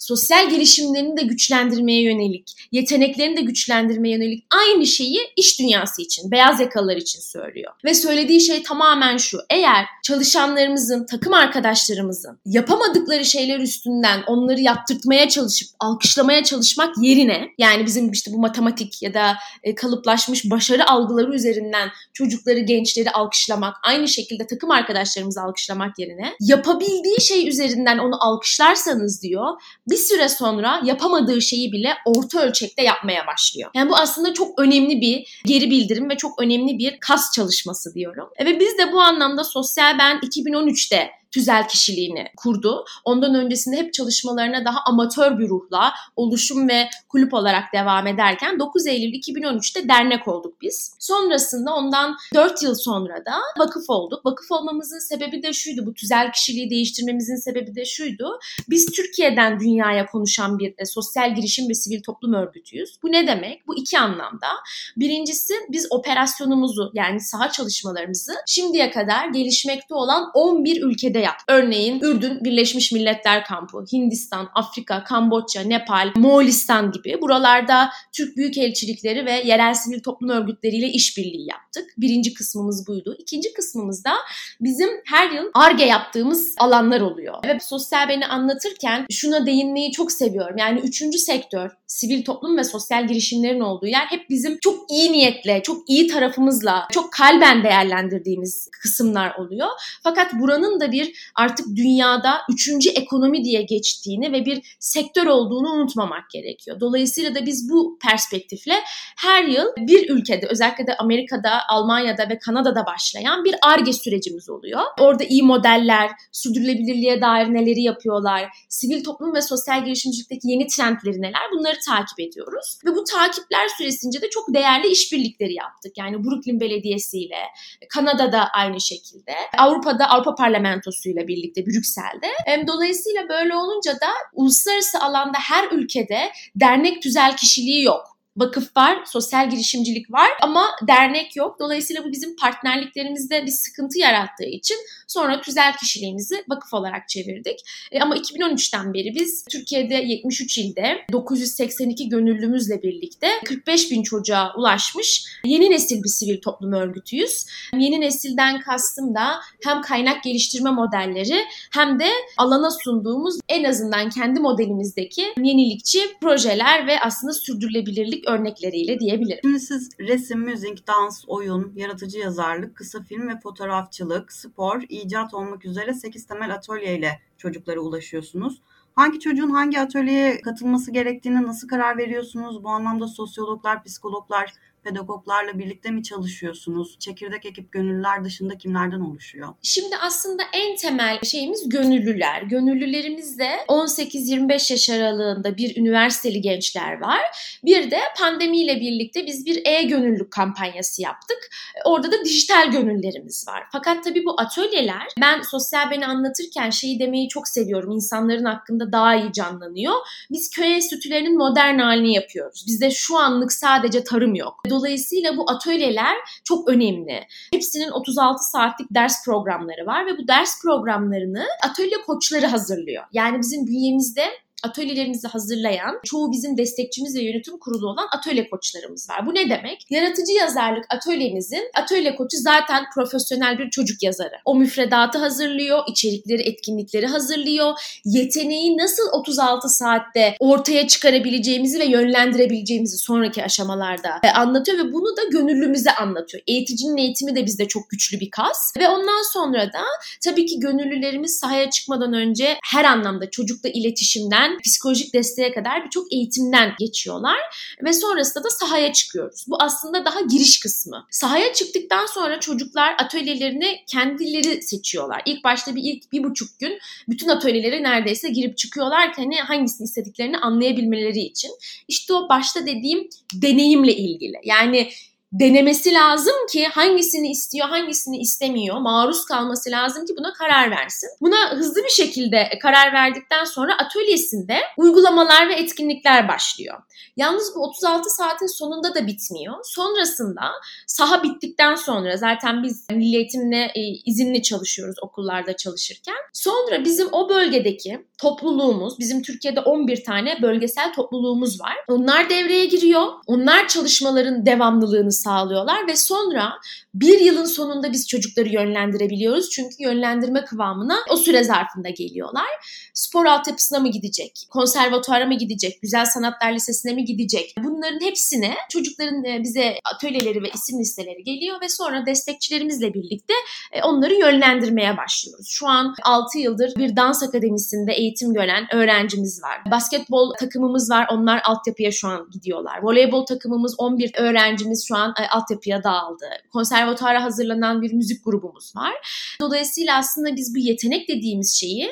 sosyal 0.03 0.51
gelişimlerini 0.51 1.17
de 1.17 1.23
güçlendirmeye 1.23 2.03
yönelik, 2.03 2.69
yeteneklerini 2.73 3.37
de 3.37 3.41
güçlendirmeye 3.41 4.15
yönelik 4.15 4.45
aynı 4.51 4.87
şeyi 4.87 5.19
iş 5.37 5.59
dünyası 5.59 6.03
için, 6.03 6.31
beyaz 6.31 6.61
yakalılar 6.61 6.97
için 6.97 7.21
söylüyor. 7.21 7.73
Ve 7.85 7.95
söylediği 7.95 8.41
şey 8.41 8.63
tamamen 8.63 9.17
şu. 9.17 9.39
Eğer 9.51 9.87
çalışanlarımızın, 10.03 11.07
takım 11.07 11.33
arkadaşlarımızın 11.33 12.39
yapamadıkları 12.47 13.25
şeyler 13.25 13.61
üstünden 13.61 14.23
onları 14.27 14.61
yaptırtmaya 14.61 15.29
çalışıp 15.29 15.69
alkışlamaya 15.81 16.45
çalışmak 16.45 16.95
yerine 17.03 17.49
yani 17.59 17.87
bizim 17.87 18.11
işte 18.11 18.33
bu 18.33 18.39
matematik 18.39 19.03
ya 19.03 19.15
da 19.15 19.35
e, 19.63 19.75
kalıplaşmış 19.75 20.51
başarı 20.51 20.91
algıları 20.91 21.35
üzerinden 21.35 21.89
çocukları, 22.13 22.59
gençleri 22.59 23.11
alkışlamak, 23.11 23.77
aynı 23.85 24.09
şekilde 24.09 24.47
takım 24.47 24.71
arkadaşlarımızı 24.71 25.43
alkışlamak 25.43 25.99
yerine 25.99 26.35
yapabildiği 26.41 27.21
şey 27.21 27.49
üzerinden 27.49 27.99
onu 27.99 28.25
alkışlarsanız 28.25 29.23
diyor 29.23 29.47
bir 29.93 29.97
süre 29.97 30.29
sonra 30.29 30.81
yapamadığı 30.85 31.43
şeyi 31.43 31.73
bile 31.73 31.95
orta 32.07 32.41
ölçekte 32.41 32.83
yapmaya 32.83 33.27
başlıyor. 33.27 33.71
Yani 33.75 33.91
bu 33.91 33.97
aslında 33.97 34.35
çok 34.35 34.61
önemli 34.61 35.01
bir 35.01 35.43
geri 35.45 35.71
bildirim 35.71 36.11
ve 36.11 36.17
çok 36.17 36.43
önemli 36.43 36.79
bir 36.79 37.01
kas 37.01 37.33
çalışması 37.35 37.95
diyorum. 37.95 38.29
Ve 38.45 38.61
biz 38.61 38.79
de 38.79 38.93
bu 38.93 39.01
anlamda 39.01 39.45
sosyal 39.45 39.99
ben 39.99 40.17
2013'te 40.17 41.11
tüzel 41.33 41.69
kişiliğini 41.69 42.27
kurdu. 42.37 42.85
Ondan 43.05 43.35
öncesinde 43.35 43.77
hep 43.77 43.95
çalışmalarına 43.95 44.65
daha 44.65 44.79
amatör 44.87 45.39
bir 45.39 45.49
ruhla 45.49 45.93
oluşum 46.17 46.69
ve 46.69 46.89
kulüp 47.09 47.35
olarak 47.35 47.65
devam 47.75 48.07
ederken 48.07 48.59
9 48.59 48.87
Eylül 48.87 49.13
2013'te 49.13 49.89
dernek 49.89 50.29
olduk 50.29 50.63
biz. 50.63 50.97
Sonrasında 50.99 51.75
ondan 51.75 52.17
4 52.35 52.63
yıl 52.63 52.75
sonra 52.75 53.17
da 53.27 53.35
vakıf 53.59 53.91
olduk. 53.91 54.27
Vakıf 54.27 54.53
olmamızın 54.53 55.09
sebebi 55.09 55.43
de 55.43 55.53
şuydu. 55.53 55.87
Bu 55.87 55.95
tüzel 55.95 56.33
kişiliği 56.33 56.71
değiştirmemizin 56.71 57.37
sebebi 57.37 57.75
de 57.75 57.85
şuydu. 57.85 58.39
Biz 58.71 58.87
Türkiye'den 58.87 59.61
dünyaya 59.61 60.07
konuşan 60.07 60.59
bir 60.59 60.75
e, 60.79 60.87
sosyal 60.87 61.35
girişim 61.35 61.69
ve 61.69 61.75
sivil 61.75 62.03
toplum 62.03 62.33
örgütüyüz. 62.33 62.99
Bu 63.03 63.13
ne 63.13 63.27
demek? 63.27 63.67
Bu 63.67 63.79
iki 63.79 63.99
anlamda. 63.99 64.49
Birincisi 64.97 65.55
biz 65.69 65.87
operasyonumuzu 65.93 66.91
yani 66.95 67.21
saha 67.21 67.51
çalışmalarımızı 67.53 68.33
şimdiye 68.47 68.91
kadar 68.91 69.29
gelişmekte 69.29 69.95
olan 69.95 70.31
11 70.35 70.83
ülkede 70.83 71.19
yap. 71.23 71.37
Örneğin 71.49 72.01
Ürdün 72.01 72.45
Birleşmiş 72.45 72.93
Milletler 72.93 73.45
Kampı, 73.45 73.85
Hindistan, 73.93 74.49
Afrika, 74.55 75.05
Kamboçya, 75.05 75.63
Nepal, 75.63 76.13
Moğolistan 76.17 76.93
gibi 76.93 77.21
buralarda 77.21 77.91
Türk 78.13 78.37
Büyükelçilikleri 78.37 79.27
ve 79.27 79.33
yerel 79.33 79.75
sivil 79.75 80.01
toplum 80.01 80.31
örgütleriyle 80.31 80.89
işbirliği 80.89 81.49
yaptık. 81.49 81.85
Birinci 81.99 82.35
kısmımız 82.35 82.89
buydu. 82.89 83.17
İkinci 83.19 83.53
kısmımız 83.53 84.05
da 84.05 84.13
bizim 84.61 84.89
her 85.07 85.31
yıl 85.31 85.45
ARGE 85.55 85.85
yaptığımız 85.85 86.55
alanlar 86.59 87.01
oluyor. 87.01 87.35
Ve 87.45 87.59
sosyal 87.61 88.09
beni 88.09 88.27
anlatırken 88.27 89.07
şuna 89.11 89.47
değinmeyi 89.47 89.93
çok 89.93 90.13
seviyorum. 90.13 90.57
Yani 90.59 90.81
üçüncü 90.81 91.19
sektör, 91.19 91.71
sivil 91.93 92.25
toplum 92.25 92.57
ve 92.57 92.65
sosyal 92.65 93.07
girişimlerin 93.07 93.61
olduğu 93.61 93.87
yer 93.87 94.07
hep 94.07 94.31
bizim 94.31 94.59
çok 94.59 94.91
iyi 94.91 95.13
niyetle, 95.13 95.63
çok 95.63 95.91
iyi 95.91 96.07
tarafımızla, 96.07 96.89
çok 96.93 97.13
kalben 97.13 97.65
değerlendirdiğimiz 97.65 98.69
kısımlar 98.83 99.35
oluyor. 99.35 99.69
Fakat 100.03 100.35
buranın 100.35 100.81
da 100.81 100.93
bir 100.93 101.33
artık 101.35 101.67
dünyada 101.77 102.41
üçüncü 102.51 102.91
ekonomi 102.91 103.45
diye 103.45 103.63
geçtiğini 103.63 104.33
ve 104.33 104.45
bir 104.45 104.77
sektör 104.81 105.27
olduğunu 105.27 105.73
unutmamak 105.73 106.31
gerekiyor. 106.31 106.81
Dolayısıyla 106.81 107.35
da 107.35 107.47
biz 107.47 107.71
bu 107.71 107.99
perspektifle 108.03 108.75
her 109.19 109.45
yıl 109.45 109.67
bir 109.79 110.11
ülkede 110.11 110.47
özellikle 110.47 110.87
de 110.87 110.97
Amerika'da, 110.97 111.51
Almanya'da 111.69 112.29
ve 112.29 112.39
Kanada'da 112.39 112.87
başlayan 112.87 113.45
bir 113.45 113.55
ARGE 113.63 113.93
sürecimiz 113.93 114.51
oluyor. 114.51 114.81
Orada 115.01 115.25
iyi 115.25 115.43
modeller, 115.43 116.11
sürdürülebilirliğe 116.33 117.21
dair 117.21 117.47
neleri 117.47 117.83
yapıyorlar, 117.83 118.49
sivil 118.69 119.05
toplum 119.05 119.35
ve 119.35 119.43
sosyal 119.43 119.85
girişimcilikteki 119.85 120.49
yeni 120.49 120.67
trendleri 120.67 121.23
neler 121.23 121.43
bunları 121.53 121.82
takip 121.87 122.21
ediyoruz. 122.21 122.79
Ve 122.87 122.91
bu 122.95 123.05
takipler 123.05 123.69
süresince 123.79 124.23
de 124.23 124.31
çok 124.31 124.55
değerli 124.55 124.89
işbirlikleri 124.89 125.55
yaptık. 125.55 125.93
Yani 125.99 126.25
Brooklyn 126.25 126.61
Belediyesi 126.61 127.19
ile, 127.19 127.43
Kanada'da 127.89 128.49
aynı 128.55 128.81
şekilde, 128.81 129.33
Avrupa'da 129.59 130.11
Avrupa 130.11 130.35
Parlamentosu 130.35 131.09
ile 131.09 131.29
birlikte 131.29 131.67
Brüksel'de. 131.67 132.67
Dolayısıyla 132.67 133.29
böyle 133.29 133.57
olunca 133.57 133.93
da 133.93 134.09
uluslararası 134.33 134.99
alanda 135.01 135.39
her 135.39 135.71
ülkede 135.71 136.33
dernek 136.57 137.03
tüzel 137.03 137.37
kişiliği 137.37 137.85
yok 137.85 138.12
vakıf 138.37 138.77
var, 138.77 138.99
sosyal 139.07 139.51
girişimcilik 139.51 140.13
var 140.13 140.31
ama 140.43 140.67
dernek 140.87 141.37
yok. 141.37 141.57
Dolayısıyla 141.61 142.05
bu 142.05 142.13
bizim 142.13 142.37
partnerliklerimizde 142.37 143.47
bir 143.47 143.51
sıkıntı 143.51 143.99
yarattığı 143.99 144.45
için 144.45 144.77
sonra 145.07 145.41
tüzel 145.41 145.77
kişiliğimizi 145.77 146.45
vakıf 146.49 146.75
olarak 146.75 147.09
çevirdik. 147.09 147.59
E, 147.93 148.01
ama 148.01 148.17
2013'ten 148.17 148.95
beri 148.95 149.15
biz 149.15 149.45
Türkiye'de 149.51 149.95
73 149.95 150.59
ilde 150.59 150.99
982 151.13 152.09
gönüllümüzle 152.09 152.83
birlikte 152.83 153.29
45 153.45 153.91
bin 153.91 154.03
çocuğa 154.03 154.55
ulaşmış 154.57 155.25
yeni 155.45 155.71
nesil 155.71 156.03
bir 156.03 156.09
sivil 156.09 156.41
toplum 156.41 156.73
örgütüyüz. 156.73 157.47
Yeni 157.79 158.01
nesilden 158.01 158.61
kastım 158.61 159.15
da 159.15 159.41
hem 159.65 159.83
kaynak 159.83 160.23
geliştirme 160.23 160.71
modelleri 160.71 161.45
hem 161.73 162.01
de 162.01 162.09
alana 162.37 162.71
sunduğumuz 162.71 163.39
en 163.49 163.65
azından 163.65 164.11
kendi 164.11 164.41
modelimizdeki 164.41 165.35
yenilikçi 165.39 166.01
projeler 166.21 166.87
ve 166.87 167.01
aslında 167.01 167.33
sürdürülebilirlik 167.33 168.22
örnekleriyle 168.29 169.01
diyebilirim. 169.01 169.41
Şimdi 169.43 169.61
siz 169.61 169.91
resim, 170.01 170.41
müzik, 170.41 170.87
dans, 170.87 171.25
oyun, 171.27 171.73
yaratıcı 171.77 172.19
yazarlık, 172.19 172.77
kısa 172.77 173.03
film 173.03 173.29
ve 173.29 173.41
fotoğrafçılık, 173.41 174.33
spor, 174.33 174.83
icat 174.89 175.35
olmak 175.35 175.65
üzere 175.65 175.95
8 175.95 176.27
temel 176.27 176.55
atölye 176.55 176.99
ile 176.99 177.21
çocuklara 177.39 177.81
ulaşıyorsunuz. 177.81 178.63
Hangi 178.95 179.21
çocuğun 179.21 179.51
hangi 179.51 179.81
atölyeye 179.81 180.41
katılması 180.41 180.93
gerektiğini 180.93 181.43
nasıl 181.43 181.69
karar 181.69 181.99
veriyorsunuz? 181.99 182.65
Bu 182.65 182.69
anlamda 182.69 183.07
sosyologlar, 183.09 183.85
psikologlar 183.85 184.53
pedagoglarla 184.85 185.59
birlikte 185.59 185.91
mi 185.91 186.03
çalışıyorsunuz? 186.03 186.99
Çekirdek 186.99 187.47
ekip 187.47 187.73
gönüllüler 187.73 188.25
dışında 188.25 188.59
kimlerden 188.59 189.01
oluşuyor? 189.01 189.49
Şimdi 189.63 189.97
aslında 189.97 190.43
en 190.53 190.77
temel 190.77 191.19
şeyimiz 191.25 191.69
gönüllüler. 191.69 192.43
Gönüllülerimiz 192.43 193.39
de 193.39 193.51
18-25 193.69 194.73
yaş 194.73 194.91
aralığında 194.91 195.57
bir 195.57 195.77
üniversiteli 195.77 196.41
gençler 196.41 197.01
var. 197.01 197.21
Bir 197.65 197.91
de 197.91 197.99
pandemiyle 198.19 198.81
birlikte 198.81 199.27
biz 199.27 199.47
bir 199.47 199.67
e-gönüllülük 199.67 200.31
kampanyası 200.31 201.03
yaptık. 201.03 201.39
Orada 201.85 202.13
da 202.13 202.25
dijital 202.25 202.71
gönüllerimiz 202.71 203.49
var. 203.49 203.63
Fakat 203.73 204.05
tabii 204.05 204.25
bu 204.25 204.41
atölyeler 204.41 205.09
ben 205.21 205.43
sosyal 205.43 205.91
beni 205.91 206.07
anlatırken 206.07 206.71
şeyi 206.71 207.01
demeyi 207.01 207.29
çok 207.29 207.49
seviyorum. 207.49 207.93
İnsanların 207.93 208.45
hakkında 208.45 208.93
daha 208.93 209.17
iyi 209.17 209.33
canlanıyor. 209.33 209.95
Biz 210.31 210.51
köy 210.51 210.75
enstitülerinin 210.75 211.39
modern 211.39 211.79
halini 211.79 212.15
yapıyoruz. 212.15 212.65
Bizde 212.67 212.91
şu 212.91 213.19
anlık 213.19 213.53
sadece 213.53 214.05
tarım 214.05 214.35
yok. 214.35 214.63
Dolayısıyla 214.73 215.37
bu 215.37 215.51
atölyeler 215.51 216.17
çok 216.45 216.69
önemli. 216.69 217.27
Hepsinin 217.53 217.91
36 217.91 218.45
saatlik 218.51 218.89
ders 218.95 219.25
programları 219.25 219.87
var 219.87 220.07
ve 220.07 220.19
bu 220.19 220.29
ders 220.29 220.63
programlarını 220.63 221.45
atölye 221.71 221.97
koçları 222.07 222.47
hazırlıyor. 222.47 223.05
Yani 223.13 223.39
bizim 223.41 223.67
bünyemizde 223.67 224.25
atölyelerimizi 224.63 225.29
hazırlayan, 225.29 226.01
çoğu 226.05 226.33
bizim 226.33 226.57
destekçimiz 226.57 227.17
ve 227.17 227.23
yönetim 227.23 227.59
kurulu 227.59 227.87
olan 227.87 228.07
atölye 228.17 228.51
koçlarımız 228.51 229.11
var. 229.11 229.27
Bu 229.27 229.35
ne 229.35 229.51
demek? 229.51 229.87
Yaratıcı 229.91 230.33
yazarlık 230.33 230.85
atölyemizin 230.91 231.71
atölye 231.75 232.17
koçu 232.17 232.37
zaten 232.37 232.85
profesyonel 232.95 233.59
bir 233.59 233.71
çocuk 233.71 234.03
yazarı. 234.03 234.35
O 234.45 234.55
müfredatı 234.55 235.19
hazırlıyor, 235.19 235.83
içerikleri, 235.89 236.43
etkinlikleri 236.43 237.07
hazırlıyor. 237.07 237.73
Yeteneği 238.05 238.77
nasıl 238.79 239.03
36 239.13 239.69
saatte 239.69 240.37
ortaya 240.41 240.89
çıkarabileceğimizi 240.89 241.79
ve 241.79 241.85
yönlendirebileceğimizi 241.85 242.97
sonraki 242.97 243.45
aşamalarda 243.45 244.21
e, 244.25 244.31
anlatıyor 244.31 244.79
ve 244.79 244.93
bunu 244.93 245.17
da 245.17 245.23
gönüllümüze 245.33 245.95
anlatıyor. 245.95 246.43
Eğiticinin 246.47 246.97
eğitimi 246.97 247.37
de 247.37 247.47
bizde 247.47 247.69
çok 247.69 247.91
güçlü 247.91 248.21
bir 248.21 248.31
kas. 248.31 248.73
Ve 248.79 248.89
ondan 248.89 249.33
sonra 249.33 249.73
da 249.73 249.83
tabii 250.25 250.47
ki 250.47 250.61
gönüllülerimiz 250.61 251.39
sahaya 251.39 251.71
çıkmadan 251.71 252.13
önce 252.13 252.59
her 252.73 252.85
anlamda 252.85 253.31
çocukla 253.31 253.69
iletişimden 253.69 254.52
psikolojik 254.59 255.15
desteğe 255.15 255.53
kadar 255.53 255.85
birçok 255.85 256.13
eğitimden 256.13 256.75
geçiyorlar 256.79 257.39
ve 257.85 257.93
sonrasında 257.93 258.45
da 258.45 258.51
sahaya 258.51 258.93
çıkıyoruz. 258.93 259.45
Bu 259.49 259.57
aslında 259.63 260.05
daha 260.05 260.21
giriş 260.21 260.61
kısmı. 260.61 261.07
Sahaya 261.11 261.53
çıktıktan 261.53 262.07
sonra 262.07 262.41
çocuklar 262.41 262.95
atölyelerini 262.99 263.77
kendileri 263.87 264.63
seçiyorlar. 264.63 265.23
İlk 265.27 265.45
başta 265.45 265.77
bir 265.77 265.83
ilk 265.85 266.13
bir 266.13 266.25
buçuk 266.25 266.59
gün 266.59 266.79
bütün 267.09 267.29
atölyelere 267.29 267.83
neredeyse 267.83 268.29
girip 268.29 268.59
çıkıyorlar 268.59 269.13
ki 269.15 269.23
hani 269.23 269.37
hangisini 269.41 269.85
istediklerini 269.85 270.39
anlayabilmeleri 270.39 271.21
için. 271.21 271.51
İşte 271.89 272.15
o 272.15 272.29
başta 272.29 272.67
dediğim 272.67 273.09
deneyimle 273.35 273.97
ilgili. 273.97 274.37
Yani 274.45 274.91
denemesi 275.33 275.95
lazım 275.95 276.35
ki 276.53 276.67
hangisini 276.67 277.31
istiyor, 277.31 277.69
hangisini 277.69 278.19
istemiyor, 278.19 278.79
maruz 278.79 279.25
kalması 279.25 279.71
lazım 279.71 280.07
ki 280.07 280.15
buna 280.19 280.33
karar 280.33 280.71
versin. 280.71 281.09
Buna 281.21 281.51
hızlı 281.51 281.85
bir 281.85 281.89
şekilde 281.89 282.59
karar 282.63 282.93
verdikten 282.93 283.45
sonra 283.45 283.79
atölyesinde 283.79 284.57
uygulamalar 284.77 285.49
ve 285.49 285.55
etkinlikler 285.55 286.29
başlıyor. 286.29 286.83
Yalnız 287.17 287.53
bu 287.57 287.61
36 287.61 288.11
saatin 288.11 288.47
sonunda 288.47 288.95
da 288.95 289.07
bitmiyor. 289.07 289.55
Sonrasında 289.65 290.43
saha 290.87 291.23
bittikten 291.23 291.75
sonra 291.75 292.17
zaten 292.17 292.63
biz 292.63 292.87
milli 292.91 293.17
eğitimle 293.17 293.73
e, 293.75 293.81
izinli 294.07 294.43
çalışıyoruz 294.43 294.97
okullarda 295.03 295.57
çalışırken. 295.57 296.17
Sonra 296.33 296.85
bizim 296.85 297.09
o 297.13 297.29
bölgedeki 297.29 298.07
topluluğumuz, 298.19 298.99
bizim 298.99 299.23
Türkiye'de 299.23 299.61
11 299.61 300.05
tane 300.05 300.43
bölgesel 300.43 300.93
topluluğumuz 300.95 301.61
var. 301.61 301.75
Onlar 301.89 302.31
devreye 302.31 302.65
giriyor. 302.65 303.07
Onlar 303.27 303.69
çalışmaların 303.69 304.47
devamlılığını 304.47 305.13
sağlıyorlar 305.23 305.89
ve 305.89 305.97
sonra 305.97 306.53
bir 306.95 307.21
yılın 307.21 307.45
sonunda 307.45 307.93
biz 307.93 308.09
çocukları 308.09 308.49
yönlendirebiliyoruz. 308.49 309.51
Çünkü 309.51 309.75
yönlendirme 309.79 310.45
kıvamına 310.45 310.99
o 311.11 311.17
süre 311.17 311.45
zarfında 311.45 311.89
geliyorlar. 311.89 312.47
Spor 312.95 313.27
altyapısına 313.27 313.79
mı 313.79 313.89
gidecek? 313.89 314.47
Konservatuara 314.51 315.27
mı 315.27 315.35
gidecek? 315.35 315.83
Güzel 315.83 316.05
Sanatlar 316.05 316.53
Lisesi'ne 316.53 316.93
mi 316.93 317.05
gidecek? 317.05 317.55
Bunların 317.65 318.01
hepsine 318.01 318.55
çocukların 318.71 319.25
e, 319.25 319.43
bize 319.43 319.75
atölyeleri 319.95 320.43
ve 320.43 320.51
isim 320.55 320.81
listeleri 320.81 321.25
geliyor 321.25 321.61
ve 321.61 321.69
sonra 321.69 322.07
destekçilerimizle 322.07 322.95
birlikte 322.95 323.35
e, 323.73 323.83
onları 323.83 324.15
yönlendirmeye 324.15 324.97
başlıyoruz. 324.97 325.47
Şu 325.51 325.69
an 325.69 325.95
6 326.03 326.39
yıldır 326.39 326.77
bir 326.77 326.97
dans 326.97 327.23
akademisinde 327.23 327.93
eğitim 327.93 328.35
gören 328.35 328.75
öğrencimiz 328.75 329.43
var. 329.43 329.71
Basketbol 329.71 330.35
takımımız 330.41 330.91
var. 330.91 331.07
Onlar 331.11 331.43
altyapıya 331.45 331.91
şu 331.91 332.09
an 332.09 332.29
gidiyorlar. 332.33 332.83
Voleybol 332.83 333.27
takımımız 333.27 333.75
11 333.79 334.11
öğrencimiz 334.17 334.85
şu 334.89 334.97
an 334.97 335.12
e, 335.21 335.29
altyapıya 335.29 335.85
dağıldı. 335.85 336.27
Konservatuara 336.53 337.23
hazırlanan 337.23 337.83
bir 337.83 337.93
müzik 337.93 338.25
grubumuz 338.25 338.77
var. 338.77 338.95
Dolayısıyla 339.41 339.99
aslında 339.99 340.37
biz 340.37 340.55
bu 340.55 340.59
yetenek 340.59 341.09
dediğimiz 341.09 341.55
şeyi 341.61 341.91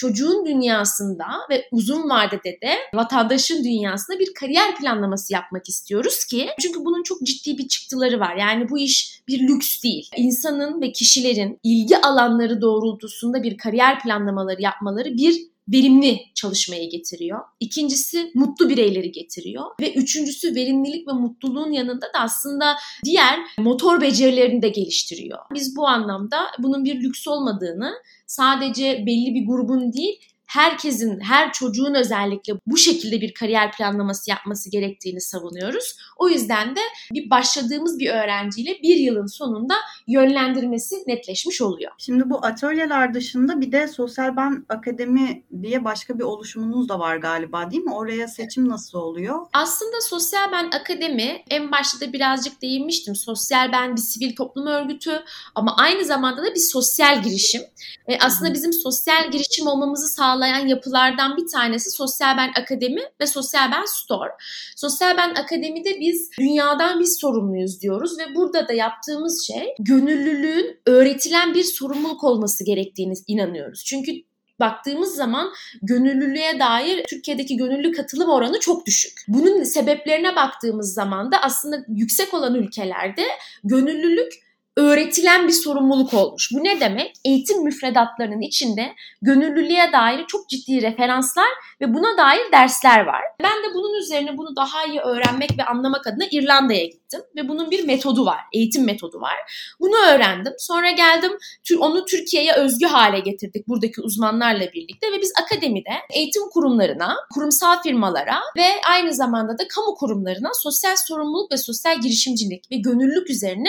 çocuğun 0.00 0.46
dünyasında 0.46 1.26
ve 1.50 1.68
uzun 1.72 2.10
vadede 2.10 2.58
de 2.62 2.76
vatandaşın 2.94 3.64
dünyasında 3.64 4.18
bir 4.18 4.34
kariyer 4.34 4.76
planlaması 4.76 5.32
yapmak 5.32 5.68
istiyoruz 5.68 6.24
ki 6.24 6.48
çünkü 6.60 6.84
bunun 6.84 7.02
çok 7.02 7.22
ciddi 7.22 7.58
bir 7.58 7.68
çıktıları 7.68 8.20
var. 8.20 8.36
Yani 8.36 8.68
bu 8.68 8.78
iş 8.78 9.22
bir 9.28 9.40
lüks 9.40 9.82
değil. 9.82 10.10
İnsanın 10.16 10.80
ve 10.82 10.92
kişilerin 10.92 11.58
ilgi 11.62 11.98
alanları 11.98 12.60
doğrultusunda 12.60 13.42
bir 13.42 13.56
kariyer 13.56 14.02
planlamaları 14.02 14.62
yapmaları 14.62 15.16
bir 15.16 15.49
verimli 15.68 16.20
çalışmayı 16.34 16.90
getiriyor. 16.90 17.40
İkincisi 17.60 18.30
mutlu 18.34 18.68
bireyleri 18.68 19.12
getiriyor 19.12 19.64
ve 19.80 19.94
üçüncüsü 19.94 20.54
verimlilik 20.54 21.08
ve 21.08 21.12
mutluluğun 21.12 21.72
yanında 21.72 22.06
da 22.06 22.20
aslında 22.20 22.76
diğer 23.04 23.40
motor 23.58 24.00
becerilerini 24.00 24.62
de 24.62 24.68
geliştiriyor. 24.68 25.38
Biz 25.54 25.76
bu 25.76 25.88
anlamda 25.88 26.46
bunun 26.58 26.84
bir 26.84 27.00
lüks 27.00 27.28
olmadığını 27.28 27.92
sadece 28.26 29.04
belli 29.06 29.34
bir 29.34 29.46
grubun 29.46 29.92
değil 29.92 30.18
herkesin, 30.50 31.20
her 31.20 31.52
çocuğun 31.52 31.94
özellikle 31.94 32.52
bu 32.66 32.76
şekilde 32.76 33.20
bir 33.20 33.34
kariyer 33.34 33.72
planlaması 33.72 34.30
yapması 34.30 34.70
gerektiğini 34.70 35.20
savunuyoruz. 35.20 35.96
O 36.18 36.28
yüzden 36.28 36.76
de 36.76 36.80
bir 37.12 37.30
başladığımız 37.30 37.98
bir 37.98 38.10
öğrenciyle 38.10 38.70
bir 38.82 38.96
yılın 38.96 39.26
sonunda 39.26 39.74
yönlendirmesi 40.06 40.94
netleşmiş 41.06 41.60
oluyor. 41.60 41.92
Şimdi 41.98 42.30
bu 42.30 42.44
atölyeler 42.46 43.14
dışında 43.14 43.60
bir 43.60 43.72
de 43.72 43.88
Sosyal 43.88 44.36
Ben 44.36 44.66
Akademi 44.68 45.44
diye 45.62 45.84
başka 45.84 46.18
bir 46.18 46.24
oluşumunuz 46.24 46.88
da 46.88 46.98
var 46.98 47.16
galiba 47.16 47.70
değil 47.70 47.82
mi? 47.82 47.94
Oraya 47.94 48.28
seçim 48.28 48.68
nasıl 48.68 48.98
oluyor? 48.98 49.46
Aslında 49.52 50.00
Sosyal 50.00 50.52
Ben 50.52 50.66
Akademi 50.66 51.42
en 51.50 51.72
başta 51.72 52.00
da 52.00 52.12
birazcık 52.12 52.62
değinmiştim. 52.62 53.16
Sosyal 53.16 53.72
Ben 53.72 53.96
bir 53.96 54.00
sivil 54.00 54.36
toplum 54.36 54.66
örgütü 54.66 55.22
ama 55.54 55.76
aynı 55.78 56.04
zamanda 56.04 56.42
da 56.42 56.54
bir 56.54 56.70
sosyal 56.72 57.22
girişim. 57.22 57.62
E, 58.08 58.18
aslında 58.18 58.54
bizim 58.54 58.72
sosyal 58.72 59.30
girişim 59.30 59.66
olmamızı 59.66 60.08
sağlayan 60.08 60.39
yapılardan 60.48 61.36
bir 61.36 61.46
tanesi 61.52 61.90
Sosyal 61.90 62.36
Ben 62.36 62.52
Akademi 62.62 63.00
ve 63.20 63.26
Sosyal 63.26 63.72
Ben 63.72 63.84
Store. 63.84 64.30
Sosyal 64.76 65.16
Ben 65.16 65.30
Akademi'de 65.30 66.00
biz 66.00 66.30
dünyadan 66.40 67.00
biz 67.00 67.18
sorumluyuz 67.20 67.80
diyoruz 67.80 68.18
ve 68.18 68.34
burada 68.34 68.68
da 68.68 68.72
yaptığımız 68.72 69.46
şey 69.46 69.74
gönüllülüğün 69.78 70.80
öğretilen 70.86 71.54
bir 71.54 71.64
sorumluluk 71.64 72.24
olması 72.24 72.64
gerektiğini 72.64 73.14
inanıyoruz. 73.26 73.84
Çünkü 73.84 74.12
baktığımız 74.60 75.14
zaman 75.14 75.52
gönüllülüğe 75.82 76.58
dair 76.58 77.04
Türkiye'deki 77.04 77.56
gönüllü 77.56 77.92
katılım 77.92 78.30
oranı 78.30 78.60
çok 78.60 78.86
düşük. 78.86 79.12
Bunun 79.28 79.62
sebeplerine 79.64 80.36
baktığımız 80.36 80.94
zaman 80.94 81.32
da 81.32 81.42
aslında 81.42 81.84
yüksek 81.88 82.34
olan 82.34 82.54
ülkelerde 82.54 83.24
gönüllülük 83.64 84.32
öğretilen 84.76 85.48
bir 85.48 85.52
sorumluluk 85.52 86.14
olmuş. 86.14 86.50
Bu 86.54 86.64
ne 86.64 86.80
demek? 86.80 87.12
Eğitim 87.24 87.64
müfredatlarının 87.64 88.40
içinde 88.40 88.94
gönüllülüğe 89.22 89.92
dair 89.92 90.26
çok 90.26 90.48
ciddi 90.48 90.82
referanslar 90.82 91.48
ve 91.80 91.94
buna 91.94 92.16
dair 92.18 92.52
dersler 92.52 93.06
var. 93.06 93.22
Ben 93.42 93.62
de 93.62 93.74
bunun 93.74 93.98
üzerine 93.98 94.36
bunu 94.36 94.56
daha 94.56 94.84
iyi 94.84 95.00
öğrenmek 95.00 95.58
ve 95.58 95.64
anlamak 95.64 96.06
adına 96.06 96.24
İrlanda'ya 96.30 96.84
gittim 96.84 97.20
ve 97.36 97.48
bunun 97.48 97.70
bir 97.70 97.84
metodu 97.84 98.26
var, 98.26 98.40
eğitim 98.52 98.84
metodu 98.84 99.20
var. 99.20 99.36
Bunu 99.80 99.96
öğrendim. 99.96 100.52
Sonra 100.58 100.90
geldim 100.90 101.32
onu 101.78 102.04
Türkiye'ye 102.04 102.52
özgü 102.52 102.86
hale 102.86 103.20
getirdik 103.20 103.68
buradaki 103.68 104.00
uzmanlarla 104.00 104.72
birlikte 104.72 105.12
ve 105.12 105.20
biz 105.20 105.32
akademide 105.44 105.90
eğitim 106.14 106.42
kurumlarına, 106.52 107.16
kurumsal 107.34 107.82
firmalara 107.82 108.40
ve 108.56 108.66
aynı 108.90 109.14
zamanda 109.14 109.58
da 109.58 109.68
kamu 109.68 109.94
kurumlarına 109.94 110.50
sosyal 110.54 110.96
sorumluluk 110.96 111.52
ve 111.52 111.56
sosyal 111.56 112.00
girişimcilik 112.00 112.70
ve 112.72 112.76
gönüllülük 112.76 113.30
üzerine 113.30 113.68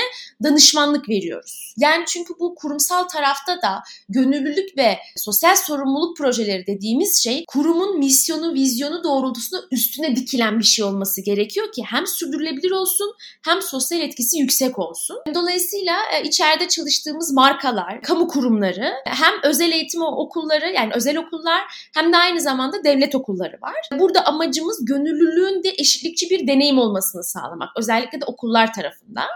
danışmanlık 0.91 1.10
veriyoruz. 1.10 1.74
Yani 1.77 2.05
çünkü 2.07 2.33
bu 2.39 2.55
kurumsal 2.55 3.03
tarafta 3.03 3.62
da 3.62 3.83
gönüllülük 4.10 4.77
ve 4.77 4.98
sosyal 5.15 5.55
sorumluluk 5.55 6.17
projeleri 6.17 6.67
dediğimiz 6.67 7.24
şey 7.24 7.45
kurumun 7.48 8.00
misyonu, 8.00 8.53
vizyonu 8.53 9.03
doğrultusunda 9.03 9.63
üstüne 9.71 10.15
dikilen 10.15 10.60
bir 10.60 10.63
şey 10.63 10.86
olması 10.86 11.21
gerekiyor 11.21 11.71
ki 11.71 11.83
hem 11.86 12.07
sürdürülebilir 12.07 12.71
olsun 12.71 13.13
hem 13.45 13.62
sosyal 13.62 14.01
etkisi 14.01 14.39
yüksek 14.39 14.79
olsun. 14.79 15.17
Dolayısıyla 15.36 15.98
e, 16.13 16.24
içeride 16.24 16.67
çalıştığımız 16.67 17.33
markalar, 17.33 18.01
kamu 18.01 18.27
kurumları, 18.27 18.91
hem 19.05 19.33
özel 19.43 19.71
eğitim 19.71 20.01
okulları 20.01 20.71
yani 20.71 20.91
özel 20.95 21.17
okullar 21.17 21.62
hem 21.93 22.13
de 22.13 22.17
aynı 22.17 22.41
zamanda 22.41 22.83
devlet 22.83 23.15
okulları 23.15 23.57
var. 23.62 24.00
Burada 24.00 24.25
amacımız 24.25 24.86
gönüllülüğün 24.86 25.63
de 25.63 25.69
eşitlikçi 25.77 26.29
bir 26.29 26.48
deneyim 26.48 26.77
olmasını 26.77 27.24
sağlamak. 27.24 27.69
Özellikle 27.77 28.21
de 28.21 28.25
okullar 28.25 28.74
tarafından. 28.74 29.27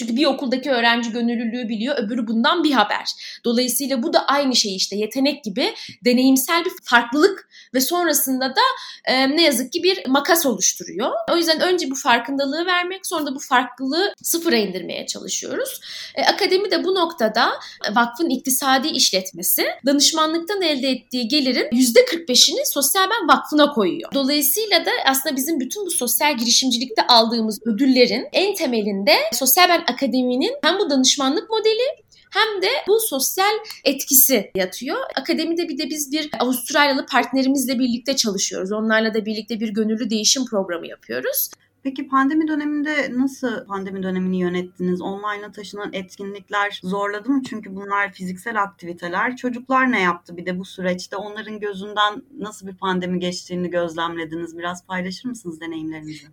Çünkü 0.00 0.16
bir 0.16 0.26
okuldaki 0.26 0.70
öğrenci 0.70 1.10
gönüllülüğü 1.10 1.68
biliyor, 1.68 1.96
öbürü 1.98 2.26
bundan 2.26 2.64
bir 2.64 2.72
haber. 2.72 3.04
Dolayısıyla 3.44 4.02
bu 4.02 4.12
da 4.12 4.26
aynı 4.26 4.56
şey 4.56 4.76
işte 4.76 4.96
yetenek 4.96 5.44
gibi 5.44 5.74
deneyimsel 6.04 6.64
bir 6.64 6.72
farklılık 6.84 7.48
ve 7.74 7.80
sonrasında 7.80 8.48
da 8.48 8.60
e, 9.04 9.36
ne 9.36 9.42
yazık 9.42 9.72
ki 9.72 9.82
bir 9.82 10.06
makas 10.06 10.46
oluşturuyor. 10.46 11.10
O 11.32 11.36
yüzden 11.36 11.60
önce 11.60 11.90
bu 11.90 11.94
farkındalığı 11.94 12.66
vermek, 12.66 13.06
sonra 13.06 13.26
da 13.26 13.34
bu 13.34 13.38
farklılığı 13.38 14.14
sıfıra 14.22 14.56
indirmeye 14.56 15.06
çalışıyoruz. 15.06 15.80
E, 16.14 16.24
akademi 16.24 16.70
de 16.70 16.84
bu 16.84 16.94
noktada 16.94 17.50
vakfın 17.96 18.28
iktisadi 18.28 18.88
işletmesi 18.88 19.66
danışmanlıktan 19.86 20.62
elde 20.62 20.88
ettiği 20.88 21.28
gelirin 21.28 21.68
%45'ini 21.72 22.72
Sosyal 22.72 23.10
Ben 23.10 23.28
Vakfı'na 23.28 23.72
koyuyor. 23.72 24.12
Dolayısıyla 24.14 24.86
da 24.86 24.90
aslında 25.06 25.36
bizim 25.36 25.60
bütün 25.60 25.86
bu 25.86 25.90
sosyal 25.90 26.36
girişimcilikte 26.36 27.06
aldığımız 27.06 27.60
ödüllerin 27.66 28.28
en 28.32 28.54
temelinde 28.54 29.16
Sosyal 29.32 29.68
Ben 29.68 29.84
Akademi'nin 29.90 30.56
hem 30.62 30.78
bu 30.78 30.90
danışmanlık 30.90 31.50
modeli 31.50 32.04
hem 32.30 32.62
de 32.62 32.68
bu 32.88 33.00
sosyal 33.00 33.54
etkisi 33.84 34.50
yatıyor. 34.54 34.98
Akademide 35.16 35.68
bir 35.68 35.78
de 35.78 35.90
biz 35.90 36.12
bir 36.12 36.30
Avustralyalı 36.40 37.06
partnerimizle 37.06 37.78
birlikte 37.78 38.16
çalışıyoruz. 38.16 38.72
Onlarla 38.72 39.14
da 39.14 39.26
birlikte 39.26 39.60
bir 39.60 39.68
gönüllü 39.68 40.10
değişim 40.10 40.44
programı 40.44 40.86
yapıyoruz. 40.86 41.50
Peki 41.82 42.08
pandemi 42.08 42.48
döneminde 42.48 43.10
nasıl 43.12 43.66
pandemi 43.66 44.02
dönemini 44.02 44.40
yönettiniz? 44.40 45.02
Online'a 45.02 45.52
taşınan 45.52 45.92
etkinlikler 45.92 46.80
zorladı 46.82 47.30
mı? 47.30 47.42
Çünkü 47.48 47.76
bunlar 47.76 48.12
fiziksel 48.12 48.62
aktiviteler. 48.62 49.36
Çocuklar 49.36 49.92
ne 49.92 50.00
yaptı 50.00 50.36
bir 50.36 50.46
de 50.46 50.58
bu 50.58 50.64
süreçte? 50.64 51.16
Onların 51.16 51.60
gözünden 51.60 52.22
nasıl 52.38 52.66
bir 52.66 52.76
pandemi 52.76 53.18
geçtiğini 53.18 53.70
gözlemlediniz? 53.70 54.58
Biraz 54.58 54.86
paylaşır 54.86 55.28
mısınız 55.28 55.60
deneyimlerinizi? 55.60 56.26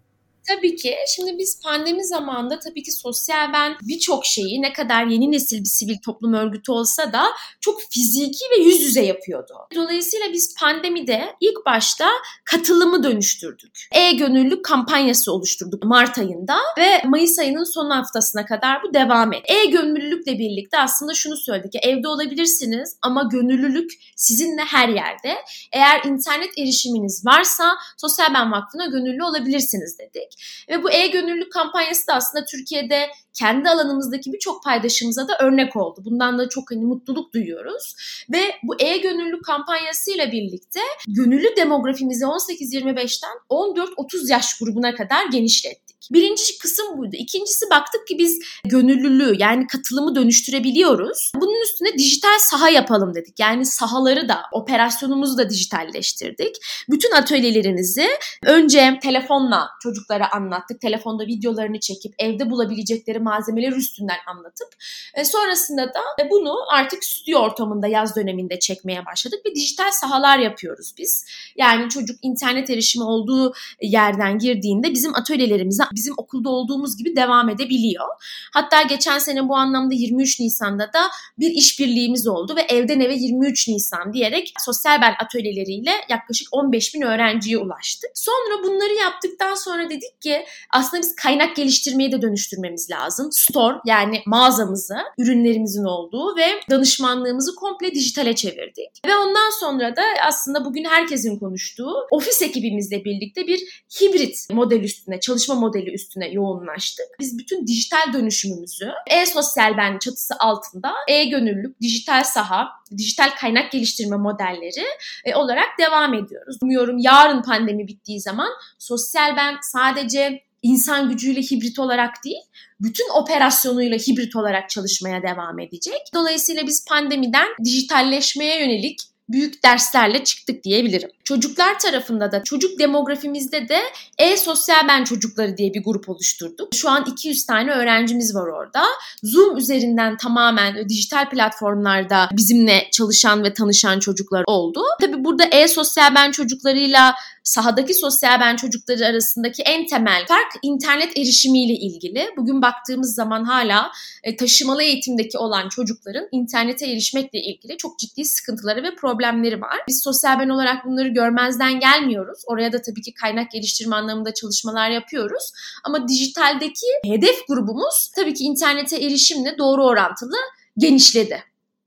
Tabii 0.47 0.75
ki. 0.75 0.95
Şimdi 1.15 1.37
biz 1.37 1.61
pandemi 1.63 2.05
zamanında 2.05 2.59
tabii 2.59 2.83
ki 2.83 2.91
sosyal 2.91 3.53
ben 3.53 3.75
birçok 3.81 4.25
şeyi 4.25 4.61
ne 4.61 4.73
kadar 4.73 5.05
yeni 5.05 5.31
nesil 5.31 5.59
bir 5.59 5.69
sivil 5.69 5.97
toplum 6.05 6.33
örgütü 6.33 6.71
olsa 6.71 7.13
da 7.13 7.25
çok 7.61 7.81
fiziki 7.89 8.45
ve 8.51 8.63
yüz 8.63 8.81
yüze 8.81 9.01
yapıyordu. 9.05 9.53
Dolayısıyla 9.75 10.25
biz 10.33 10.55
pandemide 10.59 11.35
ilk 11.41 11.65
başta 11.65 12.09
katılımı 12.45 13.03
dönüştürdük. 13.03 13.87
E-gönüllülük 13.91 14.65
kampanyası 14.65 15.33
oluşturduk 15.33 15.83
Mart 15.83 16.17
ayında 16.17 16.57
ve 16.77 17.01
Mayıs 17.05 17.39
ayının 17.39 17.73
son 17.73 17.89
haftasına 17.89 18.45
kadar 18.45 18.83
bu 18.83 18.93
devam 18.93 19.33
etti. 19.33 19.53
E-gönüllülükle 19.53 20.39
birlikte 20.39 20.79
aslında 20.79 21.13
şunu 21.13 21.37
söyledik 21.37 21.71
ki 21.71 21.79
evde 21.83 22.07
olabilirsiniz 22.07 22.97
ama 23.01 23.23
gönüllülük 23.31 23.91
sizinle 24.15 24.61
her 24.61 24.89
yerde. 24.89 25.35
Eğer 25.71 26.03
internet 26.05 26.57
erişiminiz 26.57 27.25
varsa 27.25 27.75
Sosyal 27.97 28.33
Ben 28.33 28.51
Vakfı'na 28.51 28.85
gönüllü 28.85 29.23
olabilirsiniz 29.23 29.99
dedik. 29.99 30.37
Ve 30.70 30.84
bu 30.84 30.91
e-gönüllülük 30.91 31.51
kampanyası 31.51 32.08
da 32.08 32.13
aslında 32.13 32.46
Türkiye'de 32.46 33.10
kendi 33.34 33.70
alanımızdaki 33.70 34.34
birçok 34.34 34.63
paydaşımıza 34.63 35.27
da 35.27 35.38
örnek 35.41 35.75
oldu. 35.75 36.01
Bundan 36.06 36.39
da 36.39 36.50
çok 36.50 36.72
hani 36.72 36.86
mutluluk 36.86 37.34
duyuyoruz. 37.34 37.96
Ve 38.34 38.41
bu 38.63 38.82
e-gönüllülük 38.82 39.46
kampanyasıyla 39.46 40.32
birlikte 40.32 40.79
gönüllü 41.08 41.56
demografimizi 41.58 42.25
18-25'ten 42.25 43.38
14-30 43.50 44.32
yaş 44.32 44.58
grubuna 44.58 44.96
kadar 44.96 45.25
genişlettik. 45.25 45.87
Birinci 46.11 46.57
kısım 46.57 46.97
buydu. 46.97 47.15
İkincisi 47.15 47.65
baktık 47.71 48.07
ki 48.07 48.17
biz 48.17 48.39
gönüllülüğü 48.65 49.35
yani 49.39 49.67
katılımı 49.67 50.15
dönüştürebiliyoruz. 50.15 51.31
Bunun 51.35 51.63
üstüne 51.63 51.97
dijital 51.97 52.39
saha 52.39 52.69
yapalım 52.69 53.15
dedik. 53.15 53.39
Yani 53.39 53.65
sahaları 53.65 54.29
da 54.29 54.41
operasyonumuzu 54.51 55.37
da 55.37 55.49
dijitalleştirdik. 55.49 56.55
Bütün 56.89 57.11
atölyelerimizi 57.11 58.07
önce 58.45 58.99
telefonla 59.03 59.69
çocuklara 59.83 60.31
anlattık. 60.31 60.81
Telefonda 60.81 61.27
videolarını 61.27 61.79
çekip 61.79 62.13
evde 62.19 62.49
bulabilecekleri 62.49 63.19
malzemeler 63.19 63.71
üstünden 63.71 64.17
anlatıp 64.27 64.67
e, 65.13 65.25
sonrasında 65.25 65.87
da 65.87 66.29
bunu 66.31 66.55
artık 66.71 67.03
stüdyo 67.03 67.39
ortamında 67.39 67.87
yaz 67.87 68.15
döneminde 68.15 68.59
çekmeye 68.59 69.05
başladık 69.05 69.39
ve 69.45 69.55
dijital 69.55 69.91
sahalar 69.91 70.39
yapıyoruz 70.39 70.93
biz. 70.97 71.25
Yani 71.55 71.89
çocuk 71.89 72.19
internet 72.21 72.69
erişimi 72.69 73.05
olduğu 73.05 73.53
yerden 73.81 74.39
girdiğinde 74.39 74.91
bizim 74.91 75.15
atölyelerimize 75.15 75.87
bizim 75.96 76.13
okulda 76.17 76.50
olduğumuz 76.50 76.98
gibi 76.98 77.15
devam 77.15 77.50
edebiliyor. 77.50 78.06
Hatta 78.53 78.82
geçen 78.82 79.20
sene 79.20 79.50
bu 79.50 79.56
anlamda 79.56 79.94
23 79.94 80.39
Nisan'da 80.39 80.84
da 80.84 81.01
bir 81.39 81.50
işbirliğimiz 81.51 82.27
oldu 82.27 82.56
ve 82.56 82.62
evden 82.62 83.00
eve 83.00 83.15
23 83.15 83.67
Nisan 83.67 84.13
diyerek 84.13 84.53
sosyal 84.65 85.01
ben 85.01 85.15
atölyeleriyle 85.25 85.91
yaklaşık 86.10 86.48
15 86.51 86.96
bin 86.96 87.01
öğrenciye 87.01 87.58
ulaştık. 87.58 88.10
Sonra 88.15 88.63
bunları 88.63 88.94
yaptıktan 88.94 89.56
sonra 89.56 89.89
dedik 89.89 90.22
ki 90.22 90.46
aslında 90.74 91.01
biz 91.01 91.15
kaynak 91.15 91.56
geliştirmeyi 91.56 92.12
de 92.12 92.22
dönüştürmemiz 92.22 92.89
lazım. 92.89 93.29
Store 93.32 93.77
yani 93.86 94.22
mağazamızı, 94.25 94.96
ürünlerimizin 95.17 95.84
olduğu 95.84 96.38
ve 96.38 96.48
danışmanlığımızı 96.70 97.56
komple 97.56 97.91
dijitale 97.91 98.36
çevirdik. 98.36 98.89
Ve 99.06 99.17
ondan 99.17 99.60
sonra 99.60 99.96
da 99.96 100.01
aslında 100.27 100.65
bugün 100.65 100.84
herkesin 100.86 101.39
konuştuğu 101.39 101.94
ofis 102.12 102.41
ekibimizle 102.41 103.06
birlikte 103.06 103.48
bir 103.48 103.86
hibrit 104.01 104.48
model 104.51 104.84
üstüne, 104.84 105.20
çalışma 105.20 105.56
modeli 105.56 105.76
modeli 105.77 105.93
üstüne 105.93 106.27
yoğunlaştık. 106.27 107.05
Biz 107.19 107.39
bütün 107.39 107.67
dijital 107.67 108.13
dönüşümümüzü 108.13 108.91
e-sosyal 109.07 109.77
ben 109.77 109.98
çatısı 109.98 110.34
altında 110.39 110.93
e-gönüllülük, 111.07 111.81
dijital 111.81 112.24
saha, 112.24 112.67
dijital 112.98 113.29
kaynak 113.39 113.72
geliştirme 113.72 114.17
modelleri 114.17 114.86
e, 115.25 115.36
olarak 115.36 115.67
devam 115.79 116.13
ediyoruz. 116.13 116.57
Umuyorum 116.62 116.98
yarın 116.98 117.41
pandemi 117.41 117.88
bittiği 117.88 118.22
zaman 118.22 118.50
sosyal 118.79 119.36
ben 119.38 119.55
sadece 119.62 120.43
insan 120.62 121.10
gücüyle 121.10 121.41
hibrit 121.41 121.79
olarak 121.79 122.24
değil, 122.25 122.41
bütün 122.79 123.10
operasyonuyla 123.22 123.98
hibrit 123.98 124.36
olarak 124.36 124.69
çalışmaya 124.69 125.22
devam 125.24 125.60
edecek. 125.60 126.01
Dolayısıyla 126.13 126.67
biz 126.67 126.86
pandemiden 126.89 127.48
dijitalleşmeye 127.63 128.60
yönelik 128.60 129.00
büyük 129.29 129.63
derslerle 129.63 130.24
çıktık 130.24 130.63
diyebilirim. 130.63 131.10
Çocuklar 131.24 131.79
tarafında 131.79 132.31
da 132.31 132.43
çocuk 132.43 132.79
demografimizde 132.79 133.69
de 133.69 133.79
e-sosyal 134.17 134.88
ben 134.88 135.03
çocukları 135.03 135.57
diye 135.57 135.74
bir 135.74 135.84
grup 135.84 136.10
oluşturduk. 136.10 136.75
Şu 136.75 136.89
an 136.89 137.05
200 137.12 137.46
tane 137.46 137.72
öğrencimiz 137.72 138.36
var 138.36 138.48
orada. 138.48 138.84
Zoom 139.24 139.57
üzerinden 139.57 140.17
tamamen 140.17 140.89
dijital 140.89 141.29
platformlarda 141.29 142.29
bizimle 142.31 142.88
çalışan 142.91 143.43
ve 143.43 143.53
tanışan 143.53 144.00
çocuklar 144.00 144.43
oldu. 144.48 144.81
Tabii 145.01 145.24
burada 145.24 145.43
e-sosyal 145.46 146.15
ben 146.15 146.31
çocuklarıyla 146.31 147.15
sahadaki 147.47 147.93
sosyal 147.93 148.39
ben 148.39 148.55
çocukları 148.55 149.05
arasındaki 149.05 149.63
en 149.63 149.85
temel 149.85 150.25
fark 150.27 150.51
internet 150.61 151.17
erişimiyle 151.17 151.73
ilgili. 151.73 152.27
Bugün 152.37 152.61
baktığımız 152.61 153.15
zaman 153.15 153.43
hala 153.43 153.91
e, 154.23 154.35
taşımalı 154.35 154.83
eğitimdeki 154.83 155.37
olan 155.37 155.69
çocukların 155.69 156.27
internete 156.31 156.87
erişmekle 156.87 157.39
ilgili 157.39 157.77
çok 157.77 157.99
ciddi 157.99 158.25
sıkıntıları 158.25 158.83
ve 158.83 158.95
problemleri 158.95 159.61
var. 159.61 159.79
Biz 159.87 160.01
sosyal 160.03 160.39
ben 160.39 160.49
olarak 160.49 160.85
bunları 160.85 161.07
görmezden 161.07 161.79
gelmiyoruz. 161.79 162.39
Oraya 162.47 162.73
da 162.73 162.81
tabii 162.81 163.01
ki 163.01 163.13
kaynak 163.13 163.51
geliştirme 163.51 163.95
anlamında 163.95 164.33
çalışmalar 164.33 164.89
yapıyoruz. 164.89 165.51
Ama 165.83 166.07
dijitaldeki 166.07 166.87
hedef 167.05 167.47
grubumuz 167.47 168.11
tabii 168.15 168.33
ki 168.33 168.43
internete 168.43 168.97
erişimle 168.97 169.57
doğru 169.57 169.85
orantılı 169.85 170.35
genişledi 170.77 171.43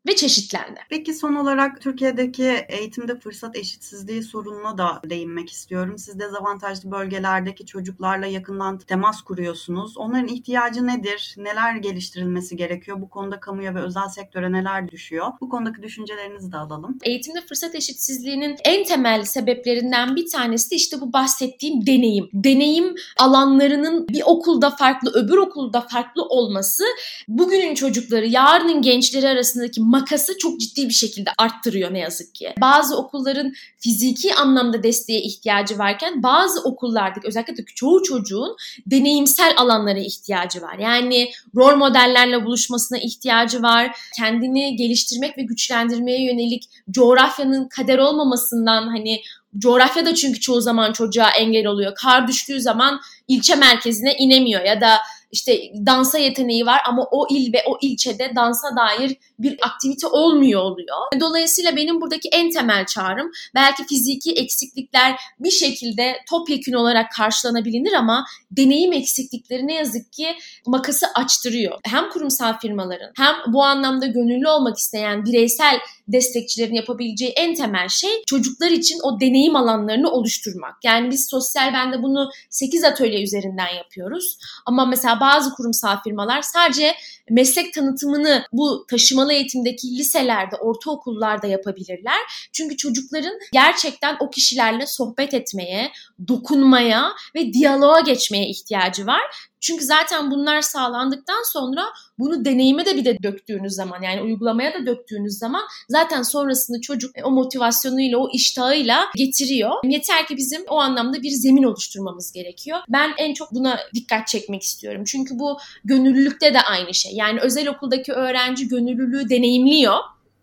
ve 0.07 0.17
çeşitlendi. 0.17 0.81
Peki 0.91 1.15
son 1.15 1.35
olarak 1.35 1.81
Türkiye'deki 1.81 2.67
eğitimde 2.69 3.19
fırsat 3.19 3.57
eşitsizliği 3.57 4.23
sorununa 4.23 4.79
da 4.79 5.01
değinmek 5.11 5.51
istiyorum. 5.51 5.99
Siz 5.99 6.21
dezavantajlı 6.21 6.91
bölgelerdeki 6.91 7.67
çocuklarla 7.67 8.27
yakından 8.27 8.79
temas 8.79 9.23
kuruyorsunuz. 9.23 9.97
Onların 9.97 10.29
ihtiyacı 10.29 10.87
nedir? 10.87 11.35
Neler 11.39 11.77
geliştirilmesi 11.77 12.57
gerekiyor? 12.57 13.01
Bu 13.01 13.11
konuda 13.11 13.41
kamuya 13.41 13.75
ve 13.75 13.81
özel 13.81 14.09
sektöre 14.09 14.53
neler 14.53 14.89
düşüyor? 14.89 15.27
Bu 15.41 15.49
konudaki 15.49 15.83
düşüncelerinizi 15.83 16.53
de 16.53 16.57
alalım. 16.57 16.99
Eğitimde 17.03 17.41
fırsat 17.41 17.75
eşitsizliğinin 17.75 18.57
en 18.65 18.85
temel 18.85 19.25
sebeplerinden 19.25 20.17
bir 20.17 20.31
tanesi 20.31 20.71
de 20.71 20.77
işte 20.77 21.01
bu 21.01 21.13
bahsettiğim 21.13 21.87
deneyim. 21.87 22.29
Deneyim 22.33 22.95
alanlarının 23.19 24.09
bir 24.09 24.23
okulda 24.27 24.71
farklı, 24.71 25.13
öbür 25.15 25.37
okulda 25.37 25.81
farklı 25.81 26.23
olması 26.23 26.85
bugünün 27.29 27.75
çocukları, 27.75 28.27
yarının 28.27 28.83
gençleri 28.83 29.29
arasındaki 29.29 29.81
makası 29.91 30.39
çok 30.39 30.61
ciddi 30.61 30.89
bir 30.89 30.95
şekilde 30.95 31.31
arttırıyor 31.39 31.95
ne 31.95 31.99
yazık 31.99 32.35
ki. 32.35 32.55
Bazı 32.61 32.97
okulların 32.97 33.53
fiziki 33.79 34.35
anlamda 34.35 34.83
desteğe 34.83 35.23
ihtiyacı 35.23 35.79
varken 35.79 36.23
bazı 36.23 36.61
okullardaki 36.61 37.29
özellikle 37.29 37.57
de 37.57 37.65
çoğu 37.75 38.03
çocuğun 38.03 38.57
deneyimsel 38.87 39.55
alanlara 39.57 39.99
ihtiyacı 39.99 40.63
var. 40.63 40.79
Yani 40.79 41.31
rol 41.57 41.77
modellerle 41.77 42.45
buluşmasına 42.45 42.99
ihtiyacı 42.99 43.63
var. 43.63 43.97
Kendini 44.19 44.77
geliştirmek 44.77 45.39
ve 45.39 45.43
güçlendirmeye 45.43 46.25
yönelik 46.25 46.65
coğrafyanın 46.91 47.69
kader 47.69 47.99
olmamasından 47.99 48.89
hani 48.89 49.23
coğrafya 49.59 50.07
da 50.07 50.15
çünkü 50.15 50.41
çoğu 50.41 50.61
zaman 50.61 50.93
çocuğa 50.93 51.31
engel 51.31 51.67
oluyor. 51.67 51.95
Kar 51.95 52.29
düştüğü 52.29 52.61
zaman 52.61 53.01
ilçe 53.29 53.55
merkezine 53.55 54.15
inemiyor 54.15 54.65
ya 54.65 54.81
da 54.81 54.99
işte 55.33 55.61
dansa 55.87 56.19
yeteneği 56.19 56.67
var 56.67 56.81
ama 56.87 57.09
o 57.11 57.27
il 57.31 57.53
ve 57.53 57.65
o 57.67 57.79
ilçede 57.83 58.33
dansa 58.37 58.69
dair 58.77 59.17
bir 59.39 59.59
aktivite 59.63 60.07
olmuyor 60.07 60.63
oluyor. 60.63 60.97
Dolayısıyla 61.21 61.77
benim 61.77 62.01
buradaki 62.01 62.29
en 62.29 62.51
temel 62.51 62.87
çağrım 62.87 63.31
belki 63.55 63.85
fiziki 63.85 64.33
eksiklikler 64.33 65.21
bir 65.41 65.51
şekilde 65.51 66.17
topyekün 66.31 66.73
olarak 66.73 67.13
karşılanabilir 67.17 67.93
ama 67.93 68.25
deneyim 68.51 68.93
eksiklikleri 68.93 69.67
ne 69.67 69.75
yazık 69.75 70.13
ki 70.13 70.37
makası 70.67 71.07
açtırıyor. 71.15 71.79
Hem 71.85 72.11
kurumsal 72.11 72.59
firmaların 72.59 73.11
hem 73.17 73.35
bu 73.53 73.65
anlamda 73.65 74.07
gönüllü 74.07 74.49
olmak 74.49 74.79
isteyen 74.79 75.25
bireysel 75.25 75.79
destekçilerin 76.09 76.75
yapabileceği 76.75 77.31
en 77.31 77.55
temel 77.55 77.89
şey 77.89 78.11
çocuklar 78.27 78.71
için 78.71 78.99
o 79.03 79.21
deneyim 79.21 79.57
alanlarını 79.57 80.11
oluşturmak. 80.11 80.85
Yani 80.85 81.11
biz 81.11 81.29
sosyal 81.31 81.73
bende 81.73 82.03
bunu 82.03 82.31
8 82.51 82.85
atölye 82.85 83.23
üzerinden 83.23 83.75
yapıyoruz. 83.77 84.39
Ama 84.67 84.87
mesela 84.87 85.20
bazı 85.21 85.55
kurumsal 85.55 86.03
firmalar 86.03 86.43
sadece 86.43 86.95
meslek 87.31 87.75
tanıtımını 87.75 88.45
bu 88.53 88.87
taşımalı 88.91 89.33
eğitimdeki 89.33 89.99
liselerde, 89.99 90.57
ortaokullarda 90.57 91.47
yapabilirler. 91.47 92.49
Çünkü 92.53 92.77
çocukların 92.77 93.33
gerçekten 93.53 94.17
o 94.21 94.31
kişilerle 94.31 94.87
sohbet 94.87 95.35
etmeye, 95.35 95.93
dokunmaya 96.29 97.13
ve 97.35 97.53
diyaloğa 97.53 98.01
geçmeye 98.01 98.49
ihtiyacı 98.49 99.07
var. 99.07 99.50
Çünkü 99.61 99.85
zaten 99.85 100.31
bunlar 100.31 100.61
sağlandıktan 100.61 101.43
sonra 101.53 101.85
bunu 102.19 102.45
deneyime 102.45 102.87
de 102.87 102.97
bir 102.97 103.05
de 103.05 103.23
döktüğünüz 103.23 103.73
zaman 103.73 104.03
yani 104.03 104.23
uygulamaya 104.23 104.75
da 104.75 104.87
döktüğünüz 104.87 105.39
zaman 105.39 105.63
zaten 105.89 106.23
sonrasında 106.23 106.81
çocuk 106.81 107.15
o 107.25 107.31
motivasyonuyla, 107.31 108.19
o 108.19 108.31
iştahıyla 108.33 109.05
getiriyor. 109.17 109.71
Yeter 109.85 110.27
ki 110.27 110.37
bizim 110.37 110.63
o 110.69 110.79
anlamda 110.79 111.23
bir 111.23 111.31
zemin 111.31 111.63
oluşturmamız 111.63 112.33
gerekiyor. 112.33 112.79
Ben 112.89 113.13
en 113.19 113.35
çok 113.35 113.53
buna 113.53 113.79
dikkat 113.95 114.29
çekmek 114.29 114.63
istiyorum. 114.63 115.03
Çünkü 115.07 115.39
bu 115.39 115.59
gönüllülükte 115.85 116.55
de 116.55 116.61
aynı 116.61 116.95
şey. 116.95 117.13
Yani 117.13 117.41
özel 117.41 117.69
okuldaki 117.69 118.13
öğrenci 118.13 118.69
gönüllülüğü 118.69 119.29
deneyimliyor 119.29 119.99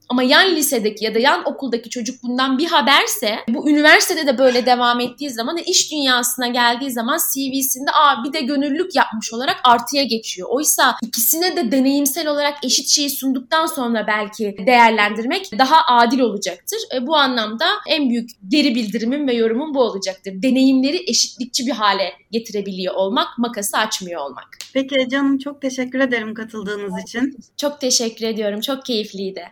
ama 0.10 0.24
yan 0.24 0.56
lisedeki 0.56 1.06
ya 1.06 1.16
da 1.16 1.20
yan 1.20 1.44
okuldaki 1.46 1.90
çocuk 1.90 2.24
bundan 2.24 2.58
bir 2.58 2.66
haberse 2.66 3.36
bu 3.50 3.70
üniversitede 3.70 4.28
de 4.28 4.38
böyle 4.38 4.66
devam 4.66 5.00
ettiği 5.00 5.30
zaman 5.30 5.58
iş 5.58 5.92
dünyasına 5.92 6.48
geldiği 6.48 6.92
zaman 6.92 7.18
CV'sinde 7.34 7.92
aa 7.92 8.24
bir 8.24 8.34
de 8.34 8.42
gönüllülük 8.42 8.96
yapmış 8.96 9.34
olarak 9.34 9.58
artıya 9.64 10.04
geçiyor. 10.04 10.50
Oysa 10.52 10.96
ikisine 11.02 11.56
de 11.56 11.72
deneyimsel 11.72 12.28
olarak 12.28 12.66
eşit 12.66 12.88
şeyi 12.88 13.10
sunduktan 13.10 13.66
sonra 13.66 14.08
belki 14.08 14.56
değerlendirmek 14.68 15.52
daha 15.60 15.98
adil 15.98 16.20
olacaktır. 16.20 16.80
E, 16.96 17.08
bu 17.08 17.16
anlamda 17.16 17.66
en 17.88 18.10
büyük 18.10 18.30
geri 18.48 18.76
bildirimim 18.76 19.28
ve 19.28 19.34
yorumum 19.34 19.74
bu 19.74 19.82
olacaktır. 19.82 20.34
Deneyimleri 20.36 21.04
eşitlikçi 21.08 21.66
bir 21.66 21.72
hale 21.72 22.14
getirebiliyor 22.32 22.96
olmak, 22.96 23.38
makası 23.38 23.78
açmıyor 23.78 24.22
olmak. 24.22 24.58
Peki 24.74 25.10
canım 25.10 25.38
çok 25.38 25.62
teşekkür 25.62 26.00
ederim 26.00 26.34
katıldığınız 26.34 27.04
için. 27.04 27.38
Çok 27.58 27.82
teşekkür 27.82 28.26
ediyorum. 28.26 28.62
Çok 28.62 28.86
keyifliydi. 28.86 29.44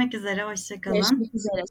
Görüşmek 0.00 0.14
üzere. 0.14 0.44
Hoşçakalın. 0.44 0.96
Görüşmek 0.96 1.34
üzere. 1.34 1.64